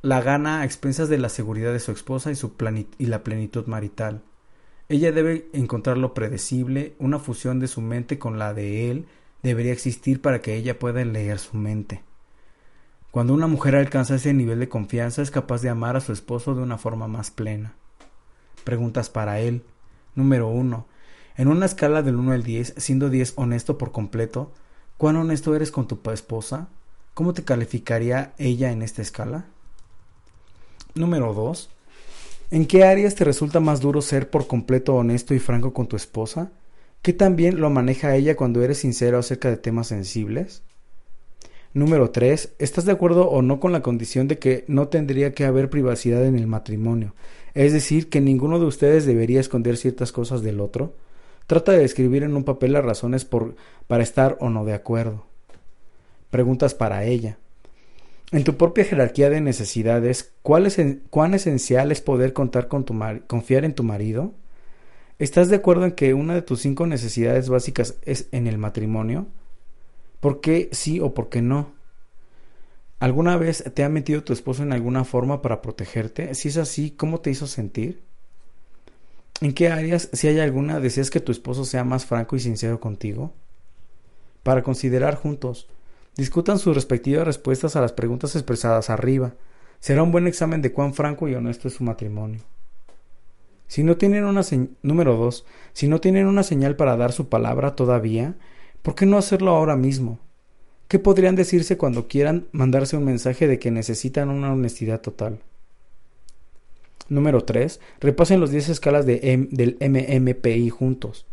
la 0.00 0.22
gana 0.22 0.62
a 0.62 0.64
expensas 0.64 1.10
de 1.10 1.18
la 1.18 1.28
seguridad 1.28 1.74
de 1.74 1.78
su 1.78 1.92
esposa 1.92 2.30
y, 2.30 2.36
su 2.36 2.54
la 3.00 3.22
plenitud 3.22 3.66
marital. 3.66 4.22
Ella 4.88 5.12
debe 5.12 5.50
encontrar 5.52 5.98
lo 5.98 6.14
predecible, 6.14 6.94
una 6.98 7.18
fusión 7.18 7.60
de 7.60 7.68
su 7.68 7.82
mente 7.82 8.18
con 8.18 8.38
la 8.38 8.54
de 8.54 8.90
él 8.90 9.04
debería 9.42 9.74
existir 9.74 10.22
para 10.22 10.40
que 10.40 10.54
ella 10.54 10.78
pueda 10.78 11.04
leer 11.04 11.38
su 11.38 11.58
mente. 11.58 12.02
Cuando 13.10 13.34
una 13.34 13.46
mujer 13.46 13.76
alcanza 13.76 14.14
ese 14.14 14.32
nivel 14.32 14.58
de 14.58 14.70
confianza 14.70 15.20
es 15.20 15.30
capaz 15.30 15.60
de 15.60 15.68
amar 15.68 15.96
a 15.96 16.00
su 16.00 16.14
esposo 16.14 16.54
de 16.54 16.62
una 16.62 16.78
forma 16.78 17.08
más 17.08 17.30
plena. 17.30 17.74
Preguntas 18.64 19.10
para 19.10 19.40
él. 19.40 19.64
Número 20.14 20.48
1. 20.48 20.86
En 21.40 21.48
una 21.48 21.64
escala 21.64 22.02
del 22.02 22.16
1 22.16 22.32
al 22.32 22.42
10, 22.42 22.74
siendo 22.76 23.08
10 23.08 23.32
honesto 23.36 23.78
por 23.78 23.92
completo, 23.92 24.52
¿cuán 24.98 25.16
honesto 25.16 25.56
eres 25.56 25.70
con 25.70 25.88
tu 25.88 25.98
esposa? 26.10 26.68
¿Cómo 27.14 27.32
te 27.32 27.44
calificaría 27.44 28.34
ella 28.36 28.70
en 28.72 28.82
esta 28.82 29.00
escala? 29.00 29.46
Número 30.94 31.32
2. 31.32 31.70
¿En 32.50 32.66
qué 32.66 32.84
áreas 32.84 33.14
te 33.14 33.24
resulta 33.24 33.58
más 33.58 33.80
duro 33.80 34.02
ser 34.02 34.28
por 34.28 34.46
completo 34.48 34.94
honesto 34.96 35.32
y 35.32 35.38
franco 35.38 35.72
con 35.72 35.86
tu 35.86 35.96
esposa? 35.96 36.52
¿Qué 37.00 37.14
también 37.14 37.58
lo 37.58 37.70
maneja 37.70 38.14
ella 38.14 38.36
cuando 38.36 38.62
eres 38.62 38.76
sincero 38.76 39.16
acerca 39.16 39.48
de 39.48 39.56
temas 39.56 39.86
sensibles? 39.86 40.62
Número 41.72 42.10
3. 42.10 42.52
¿Estás 42.58 42.84
de 42.84 42.92
acuerdo 42.92 43.30
o 43.30 43.40
no 43.40 43.60
con 43.60 43.72
la 43.72 43.80
condición 43.80 44.28
de 44.28 44.38
que 44.38 44.66
no 44.68 44.88
tendría 44.88 45.32
que 45.32 45.46
haber 45.46 45.70
privacidad 45.70 46.22
en 46.26 46.38
el 46.38 46.46
matrimonio? 46.46 47.14
Es 47.54 47.72
decir, 47.72 48.10
que 48.10 48.20
ninguno 48.20 48.58
de 48.58 48.66
ustedes 48.66 49.06
debería 49.06 49.40
esconder 49.40 49.78
ciertas 49.78 50.12
cosas 50.12 50.42
del 50.42 50.60
otro. 50.60 50.92
Trata 51.50 51.72
de 51.72 51.84
escribir 51.84 52.22
en 52.22 52.36
un 52.36 52.44
papel 52.44 52.74
las 52.74 52.84
razones 52.84 53.24
por, 53.24 53.56
para 53.88 54.04
estar 54.04 54.36
o 54.38 54.50
no 54.50 54.64
de 54.64 54.72
acuerdo. 54.72 55.26
Preguntas 56.30 56.74
para 56.74 57.02
ella. 57.02 57.38
En 58.30 58.44
tu 58.44 58.56
propia 58.56 58.84
jerarquía 58.84 59.30
de 59.30 59.40
necesidades, 59.40 60.32
¿cuál 60.42 60.66
es, 60.66 60.80
¿cuán 61.10 61.34
esencial 61.34 61.90
es 61.90 62.00
poder 62.02 62.34
contar 62.34 62.68
con 62.68 62.84
tu 62.84 62.96
confiar 63.26 63.64
en 63.64 63.74
tu 63.74 63.82
marido? 63.82 64.32
¿Estás 65.18 65.48
de 65.48 65.56
acuerdo 65.56 65.86
en 65.86 65.90
que 65.90 66.14
una 66.14 66.34
de 66.34 66.42
tus 66.42 66.60
cinco 66.60 66.86
necesidades 66.86 67.48
básicas 67.48 67.96
es 68.02 68.28
en 68.30 68.46
el 68.46 68.56
matrimonio? 68.56 69.26
¿Por 70.20 70.40
qué 70.40 70.68
sí 70.70 71.00
o 71.00 71.14
por 71.14 71.30
qué 71.30 71.42
no? 71.42 71.72
¿Alguna 73.00 73.36
vez 73.36 73.64
te 73.74 73.82
ha 73.82 73.88
metido 73.88 74.22
tu 74.22 74.32
esposo 74.32 74.62
en 74.62 74.72
alguna 74.72 75.02
forma 75.02 75.42
para 75.42 75.62
protegerte? 75.62 76.32
Si 76.36 76.46
es 76.46 76.58
así, 76.58 76.92
¿cómo 76.92 77.18
te 77.18 77.30
hizo 77.32 77.48
sentir? 77.48 78.08
¿En 79.40 79.54
qué 79.54 79.68
áreas, 79.68 80.10
si 80.12 80.28
hay 80.28 80.38
alguna, 80.40 80.80
deseas 80.80 81.10
que 81.10 81.20
tu 81.20 81.32
esposo 81.32 81.64
sea 81.64 81.84
más 81.84 82.04
franco 82.04 82.36
y 82.36 82.40
sincero 82.40 82.80
contigo? 82.80 83.32
Para 84.42 84.62
considerar 84.62 85.16
juntos, 85.16 85.68
Discutan 86.16 86.58
sus 86.58 86.74
respectivas 86.74 87.24
respuestas 87.24 87.76
a 87.76 87.80
las 87.80 87.92
preguntas 87.92 88.34
expresadas 88.36 88.90
arriba. 88.90 89.34
Será 89.78 90.02
un 90.02 90.12
buen 90.12 90.26
examen 90.26 90.60
de 90.60 90.72
cuán 90.72 90.92
franco 90.92 91.28
y 91.28 91.34
honesto 91.34 91.68
es 91.68 91.74
su 91.74 91.84
matrimonio. 91.84 92.40
Si 93.68 93.84
no 93.84 93.96
tienen 93.96 94.24
una 94.24 94.42
número 94.82 95.16
dos, 95.16 95.46
si 95.72 95.88
no 95.88 96.00
tienen 96.00 96.26
una 96.26 96.42
señal 96.42 96.76
para 96.76 96.96
dar 96.96 97.12
su 97.12 97.28
palabra 97.28 97.76
todavía, 97.76 98.34
¿por 98.82 98.94
qué 98.94 99.06
no 99.06 99.16
hacerlo 99.16 99.52
ahora 99.52 99.76
mismo? 99.76 100.18
¿Qué 100.88 100.98
podrían 100.98 101.36
decirse 101.36 101.78
cuando 101.78 102.08
quieran 102.08 102.48
mandarse 102.50 102.96
un 102.96 103.04
mensaje 103.04 103.46
de 103.46 103.58
que 103.60 103.70
necesitan 103.70 104.28
una 104.28 104.52
honestidad 104.52 105.00
total? 105.00 105.38
Número 107.10 107.42
3. 107.42 107.80
Repasen 108.00 108.40
los 108.40 108.50
10 108.50 108.70
escalas 108.70 109.04
de 109.04 109.48
del 109.50 109.76
MMPI 109.80 110.70
juntos. 110.70 111.26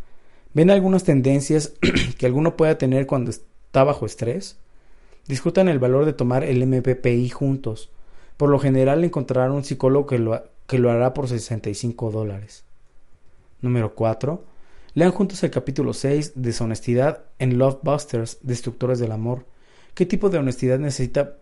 ¿Ven 0.53 0.71
algunas 0.71 1.03
tendencias 1.03 1.73
que 2.17 2.25
alguno 2.25 2.57
pueda 2.57 2.77
tener 2.77 3.05
cuando 3.05 3.31
está 3.31 3.83
bajo 3.83 4.05
estrés? 4.05 4.57
Discutan 5.27 5.69
el 5.69 5.77
valor 5.77 6.05
de 6.05 6.13
tomar 6.13 6.43
el 6.43 6.65
MPPI 6.65 7.29
juntos. 7.29 7.91
Por 8.37 8.49
lo 8.49 8.57
general 8.59 9.03
encontrarán 9.03 9.51
un 9.51 9.63
psicólogo 9.63 10.07
que 10.07 10.17
lo, 10.17 10.43
que 10.65 10.79
lo 10.79 10.89
hará 10.89 11.13
por 11.13 11.27
65 11.27 12.11
dólares. 12.11 12.65
Número 13.61 13.93
4. 13.93 14.43
Lean 14.95 15.11
juntos 15.11 15.43
el 15.43 15.51
capítulo 15.51 15.93
6, 15.93 16.33
Deshonestidad 16.35 17.25
en 17.37 17.59
Love 17.59 17.79
Busters, 17.83 18.39
Destructores 18.41 18.97
del 18.97 19.11
Amor. 19.11 19.45
¿Qué 19.93 20.07
tipo 20.07 20.29
de 20.29 20.39
honestidad 20.39 20.79
necesita 20.79 21.37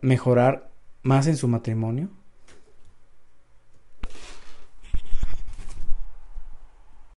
mejorar 0.00 0.70
más 1.02 1.28
en 1.28 1.36
su 1.36 1.46
matrimonio? 1.46 2.08